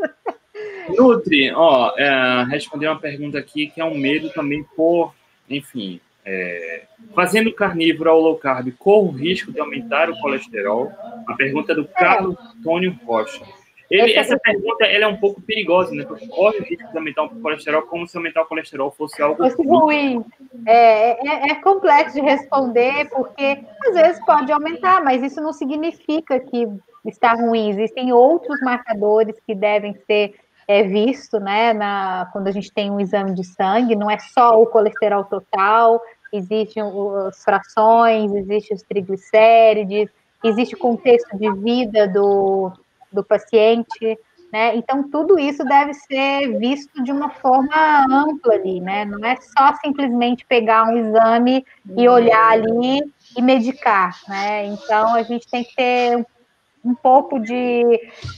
[0.98, 5.14] Nutri, ó, é, responder uma pergunta aqui que é um medo também por,
[5.50, 6.84] enfim, é,
[7.16, 10.92] fazendo carnívoro ou low carb, corre o risco de aumentar o colesterol?
[11.28, 13.44] A pergunta é do Carlos Antônio Rocha.
[13.90, 16.04] Ele, essa pergunta ela é um pouco perigosa, né?
[16.04, 19.38] Porque corre o risco de aumentar o colesterol como se aumentar o colesterol fosse algo
[19.38, 20.26] fosse ruim.
[20.66, 26.38] É, é, é, complexo de responder, porque às vezes pode aumentar, mas isso não significa
[26.38, 26.68] que
[27.06, 27.70] está ruim.
[27.70, 30.36] Existem outros marcadores que devem ser
[30.68, 34.62] é visto, né, na, quando a gente tem um exame de sangue, não é só
[34.62, 36.84] o colesterol total, existem
[37.28, 40.10] as frações, existem os triglicérides,
[40.44, 42.72] existe o contexto de vida do,
[43.12, 44.20] do paciente,
[44.52, 44.76] né?
[44.76, 49.06] Então, tudo isso deve ser visto de uma forma ampla ali, né?
[49.06, 51.66] Não é só simplesmente pegar um exame
[51.98, 53.02] e olhar ali
[53.36, 54.66] e medicar, né?
[54.66, 56.26] Então, a gente tem que ter um
[56.94, 57.84] pouco de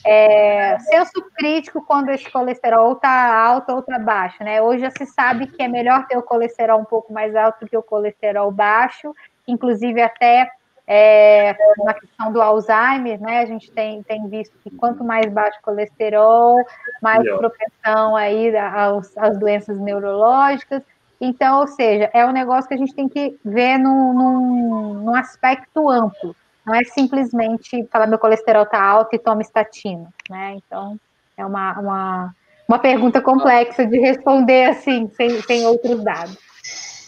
[0.05, 4.61] é, senso crítico quando esse colesterol está alto ou está baixo, né?
[4.61, 7.69] Hoje já se sabe que é melhor ter o colesterol um pouco mais alto do
[7.69, 9.13] que o colesterol baixo,
[9.47, 10.49] inclusive até
[10.91, 11.55] é,
[11.85, 13.41] na questão do Alzheimer, né?
[13.41, 16.57] A gente tem, tem visto que quanto mais baixo o colesterol,
[16.99, 20.81] mais propensão aí às, às doenças neurológicas.
[21.21, 25.15] Então, ou seja, é um negócio que a gente tem que ver num, num, num
[25.15, 26.35] aspecto amplo.
[26.69, 30.55] Não é simplesmente falar meu colesterol está alto e toma estatina, né?
[30.55, 30.99] Então,
[31.35, 32.35] é uma, uma,
[32.67, 36.37] uma pergunta complexa de responder assim, sem, sem outros dados.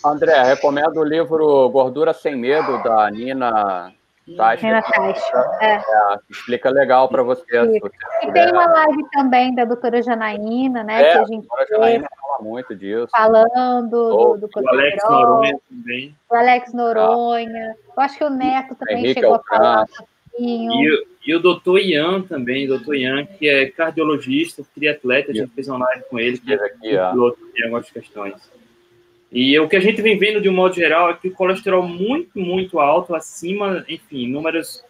[0.03, 3.93] André, recomendo o livro Gordura Sem Medo, da Nina
[4.35, 4.65] Taixa.
[4.65, 5.75] Nina Taixa, é.
[5.75, 5.81] é.
[6.29, 7.43] Explica legal para você.
[8.23, 11.01] e tem uma live também da doutora Janaína, né?
[11.01, 13.07] É, que a gente a doutora Janaína fala muito disso.
[13.11, 16.15] Falando oh, do, do o Alex Noronha também.
[16.29, 17.75] O Alex Noronha.
[17.97, 19.85] Eu acho que o Neto também Henrique chegou a falar
[20.39, 25.51] um E, e o doutor Ian também, doutor Ian, que é cardiologista, triatleta, a gente
[25.53, 28.60] fez uma live com ele, que é aqui, algumas questões.
[29.31, 31.87] E o que a gente vem vendo de um modo geral é que o colesterol
[31.87, 34.83] muito, muito alto, acima, enfim, números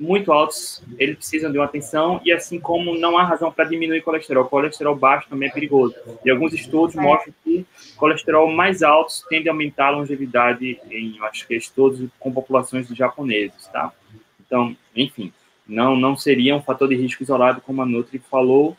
[0.00, 3.98] muito altos, eles precisam de uma atenção, e assim como não há razão para diminuir
[3.98, 5.94] o colesterol, o colesterol baixo também é perigoso.
[6.24, 7.00] E alguns estudos é.
[7.02, 12.32] mostram que colesterol mais altos tende a aumentar a longevidade em, acho que estudos com
[12.32, 13.92] populações de japoneses, tá?
[14.40, 15.30] Então, enfim,
[15.68, 18.76] não, não seria um fator de risco isolado, como a Nutri falou.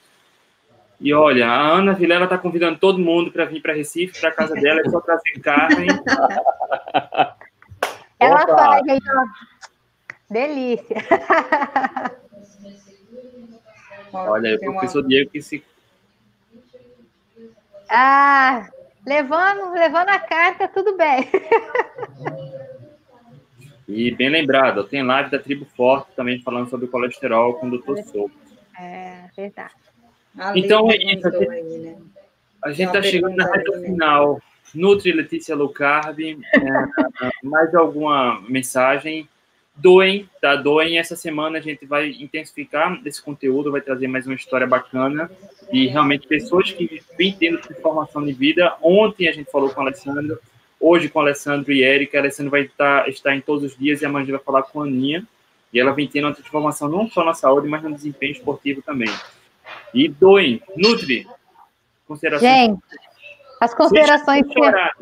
[1.01, 4.53] E olha, a Ana Vilela está convidando todo mundo para vir para Recife, para casa
[4.53, 5.87] dela, é só trazer carne.
[8.19, 9.03] Ela fala, gente,
[10.29, 10.97] delícia.
[14.13, 15.63] Olha, o professor Diego que se.
[17.89, 18.69] Ah,
[19.03, 21.27] levando, levando a carta, tudo bem.
[23.87, 27.77] E bem lembrado, tem live da Tribo Forte também falando sobre o colesterol com o
[27.77, 28.03] Dr.
[28.03, 28.35] Souto.
[28.79, 29.73] É, verdade.
[30.55, 31.29] Então é isso.
[31.29, 31.97] Né?
[32.63, 33.87] A gente está chegando na reta né?
[33.87, 34.41] final.
[34.73, 36.19] Nutri Letícia Carb.
[36.19, 36.35] É,
[37.43, 39.27] mais alguma mensagem?
[39.75, 40.55] Doem, tá?
[40.55, 40.97] Doem.
[40.97, 45.29] Essa semana a gente vai intensificar esse conteúdo, vai trazer mais uma história bacana.
[45.71, 48.75] E realmente pessoas que vêm tendo transformação de vida.
[48.81, 50.39] Ontem a gente falou com o Alessandro
[50.81, 52.17] hoje com Alessandro e Érica.
[52.17, 54.85] A Alessandro vai estar, estar em todos os dias e amanhã vai falar com a
[54.85, 55.25] Aninha.
[55.71, 59.09] E ela vem tendo uma transformação não só na saúde, mas no desempenho esportivo também.
[59.93, 61.27] E doem, Nutri,
[62.07, 62.51] considerações.
[62.51, 62.81] Gente,
[63.59, 64.45] as considerações.
[64.51, 64.95] Chorar,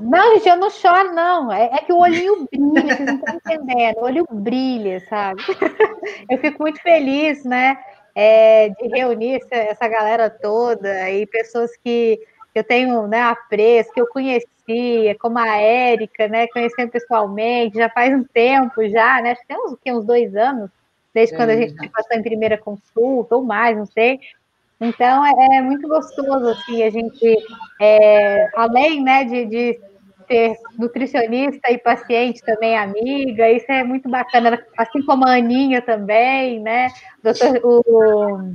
[0.00, 1.52] não, gente, eu não choro, não.
[1.52, 3.98] É, é, que o olhinho brilha, vocês não estão entendendo.
[3.98, 5.42] O olho brilha, sabe?
[6.28, 7.78] Eu fico muito feliz, né?
[8.14, 12.20] É, de reunir essa, essa galera toda e pessoas que
[12.54, 16.46] eu tenho né, apreço, que eu conheci conhecia, como a Érica, né?
[16.48, 19.32] Conhecendo pessoalmente, já faz um tempo já, né?
[19.32, 20.70] Acho que tem uns, que, uns dois anos,
[21.14, 21.36] desde é.
[21.36, 24.20] quando a gente passou em primeira consulta, ou mais, não sei.
[24.80, 27.36] Então é, é muito gostoso assim, a gente,
[27.80, 29.80] é, além né, de, de
[30.26, 36.58] ser nutricionista e paciente também amiga, isso é muito bacana, assim como a Aninha também,
[36.60, 36.88] né?
[37.22, 38.54] Doutor, o,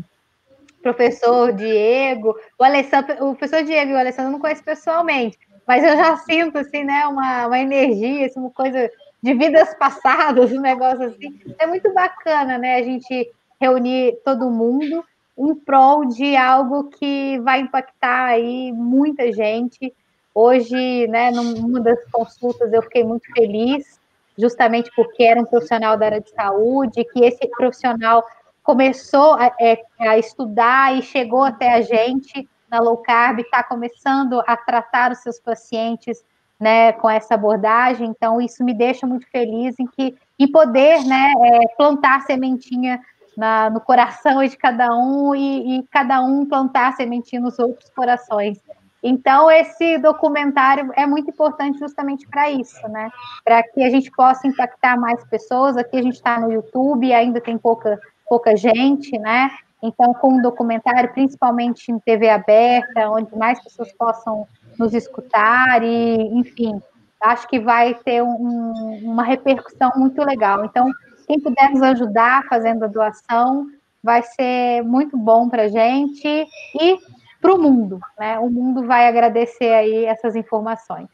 [0.82, 5.84] professor Diego, o Alessandro, o professor Diego e o Alessandro eu não conheço pessoalmente, mas
[5.84, 8.90] eu já sinto, assim, né, uma, uma energia, assim, uma coisa
[9.22, 11.40] de vidas passadas, um negócio assim.
[11.60, 15.04] É muito bacana, né, a gente reunir todo mundo
[15.38, 19.94] em prol de algo que vai impactar aí muita gente.
[20.34, 24.00] Hoje, né, numa das consultas, eu fiquei muito feliz,
[24.38, 28.24] justamente porque era um profissional da área de saúde, que esse profissional
[28.64, 34.44] começou a, é, a estudar e chegou até a gente na low carb está começando
[34.46, 36.24] a tratar os seus pacientes
[36.60, 41.32] né, com essa abordagem, então isso me deixa muito feliz em que em poder né,
[41.44, 43.00] é, plantar sementinha
[43.38, 48.60] na, no coração de cada um e, e, cada um plantar sementinha nos outros corações.
[49.04, 53.12] Então, esse documentário é muito importante justamente para isso, né?
[53.46, 55.78] Para que a gente possa impactar mais pessoas.
[55.78, 59.52] Aqui a gente está no YouTube, ainda tem pouca, pouca gente, né?
[59.84, 64.48] Então, com um documentário, principalmente em TV aberta, onde mais pessoas possam
[64.78, 66.82] nos escutar e, enfim,
[67.22, 70.66] acho que vai ter um, uma repercussão muito legal.
[70.66, 70.90] Então,
[71.28, 73.68] quem puder nos ajudar fazendo a doação,
[74.04, 77.00] vai ser muito bom para a gente e
[77.42, 78.40] para o mundo, né?
[78.40, 81.08] O mundo vai agradecer aí essas informações.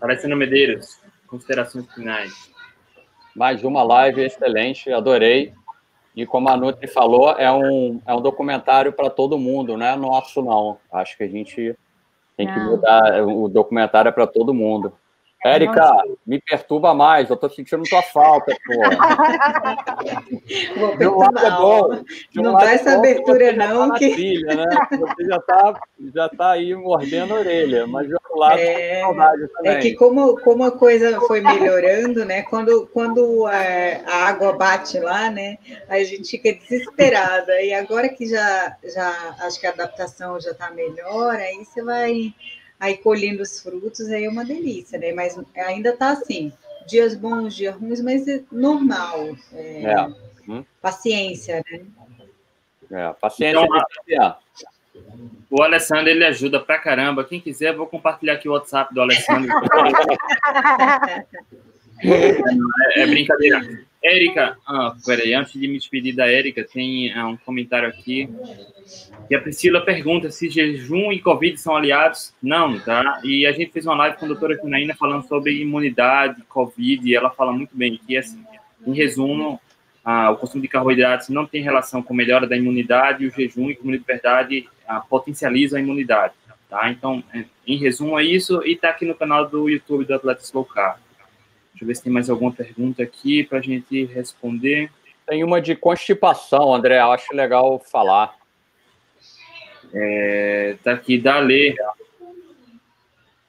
[0.00, 2.50] Alessandro Medeiros, considerações finais.
[3.36, 5.52] Mais uma live excelente, adorei.
[6.14, 9.96] E como a Nutri falou, é um, é um documentário para todo mundo, não é
[9.96, 10.78] nosso, não.
[10.92, 11.76] Acho que a gente
[12.36, 13.22] tem que mudar.
[13.22, 14.92] O documentário é para todo mundo.
[15.42, 15.90] Érica,
[16.26, 18.74] me perturba mais, eu tô sentindo tua falta, pô.
[20.98, 22.04] De um lado é bom.
[22.34, 23.88] não dá essa abertura, não.
[23.88, 24.12] Tá que...
[24.12, 24.66] trilha, né?
[24.90, 25.80] Você já tá,
[26.14, 29.72] já tá aí mordendo a orelha, mas de outro lado, é, saudade também.
[29.72, 32.42] É que como, como a coisa foi melhorando, né?
[32.42, 33.52] Quando, quando a,
[34.06, 35.56] a água bate lá, né?
[35.88, 37.62] A gente fica desesperada.
[37.62, 42.34] E agora que já, já acho que a adaptação já tá melhor, aí você vai
[42.80, 45.12] aí colhendo os frutos, aí é uma delícia, né?
[45.12, 46.50] Mas ainda tá assim,
[46.86, 49.36] dias bons, dias ruins, mas é normal.
[49.52, 50.08] É, é.
[50.48, 50.64] Hum.
[50.80, 51.82] Paciência, né?
[52.90, 53.60] É, paciência.
[53.60, 53.68] Então,
[55.50, 57.24] o Alessandro, ele ajuda pra caramba.
[57.24, 59.50] Quem quiser, vou compartilhar aqui o WhatsApp do Alessandro.
[62.02, 63.84] é, é brincadeira.
[64.02, 68.28] Érica, ah, peraí, antes de me despedir da Érica, tem ah, um comentário aqui.
[69.28, 72.32] E a Priscila pergunta se jejum e Covid são aliados.
[72.42, 73.20] Não, tá?
[73.22, 77.14] E a gente fez uma live com a doutora Cunaína falando sobre imunidade, Covid, e
[77.14, 78.42] ela fala muito bem que, assim,
[78.86, 79.60] em resumo,
[80.02, 83.70] ah, o consumo de carboidratos não tem relação com melhora da imunidade, e o jejum
[83.70, 86.32] e comida de verdade ah, potencializam a imunidade,
[86.70, 86.90] tá?
[86.90, 87.22] Então,
[87.66, 90.98] em resumo, é isso, e tá aqui no canal do YouTube do Atletas Low Carb.
[91.80, 94.90] Deixa eu ver se tem mais alguma pergunta aqui para a gente responder.
[95.26, 98.36] Tem uma de constipação, André, acho legal falar.
[99.94, 101.74] É, tá aqui, Dale.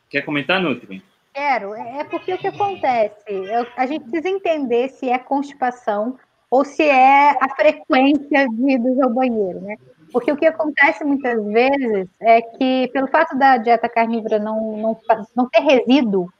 [0.09, 1.03] Quer comentar, Nutri?
[1.33, 1.73] Quero.
[1.75, 3.25] É porque o que acontece?
[3.27, 6.17] Eu, a gente precisa entender se é constipação
[6.49, 9.75] ou se é a frequência de ir ao banheiro, né?
[10.13, 14.97] Porque o que acontece muitas vezes é que, pelo fato da dieta carnívora não, não,
[15.35, 16.31] não ter resíduo,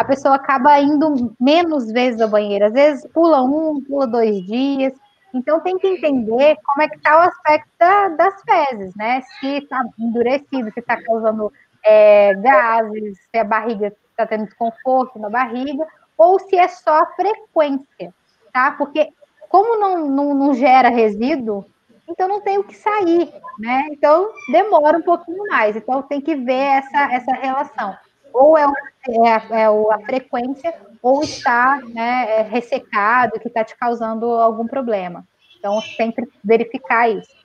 [0.00, 2.64] a pessoa acaba indo menos vezes ao banheiro.
[2.64, 4.94] Às vezes pula um, pula dois dias.
[5.34, 9.20] Então tem que entender como é que está o aspecto da, das fezes, né?
[9.38, 11.52] Se está endurecido, se está causando
[11.84, 15.86] é, gases, se a barriga está tendo desconforto na barriga,
[16.16, 18.14] ou se é só frequência,
[18.54, 18.70] tá?
[18.72, 19.12] Porque
[19.50, 21.66] como não, não, não gera resíduo,
[22.08, 23.88] então não tem o que sair, né?
[23.90, 25.76] Então demora um pouquinho mais.
[25.76, 27.94] Então tem que ver essa, essa relação.
[28.32, 28.66] Ou é,
[29.08, 34.66] é, a, é a frequência, ou está né, é ressecado, que está te causando algum
[34.66, 35.26] problema.
[35.58, 37.40] Então, sempre verificar isso.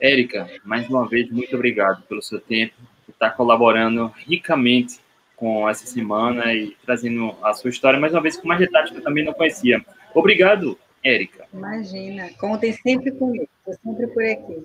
[0.00, 2.74] Érica, mais uma vez, muito obrigado pelo seu tempo,
[3.04, 5.00] por estar colaborando ricamente
[5.36, 8.96] com essa semana e trazendo a sua história, mais uma vez, com mais detalhes que
[8.96, 9.84] eu também não conhecia.
[10.14, 11.46] Obrigado, Érica.
[11.52, 14.64] Imagina, contem sempre comigo, estou sempre por aqui.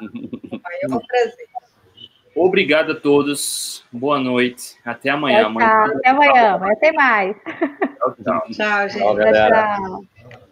[0.80, 1.48] É um prazer.
[2.34, 5.44] Obrigado a todos, boa noite, até amanhã.
[5.44, 5.96] Tchau, tchau.
[5.96, 7.36] Até amanhã, até mais.
[7.98, 8.56] Tchau, tchau gente.
[8.56, 10.47] Tchau, tchau.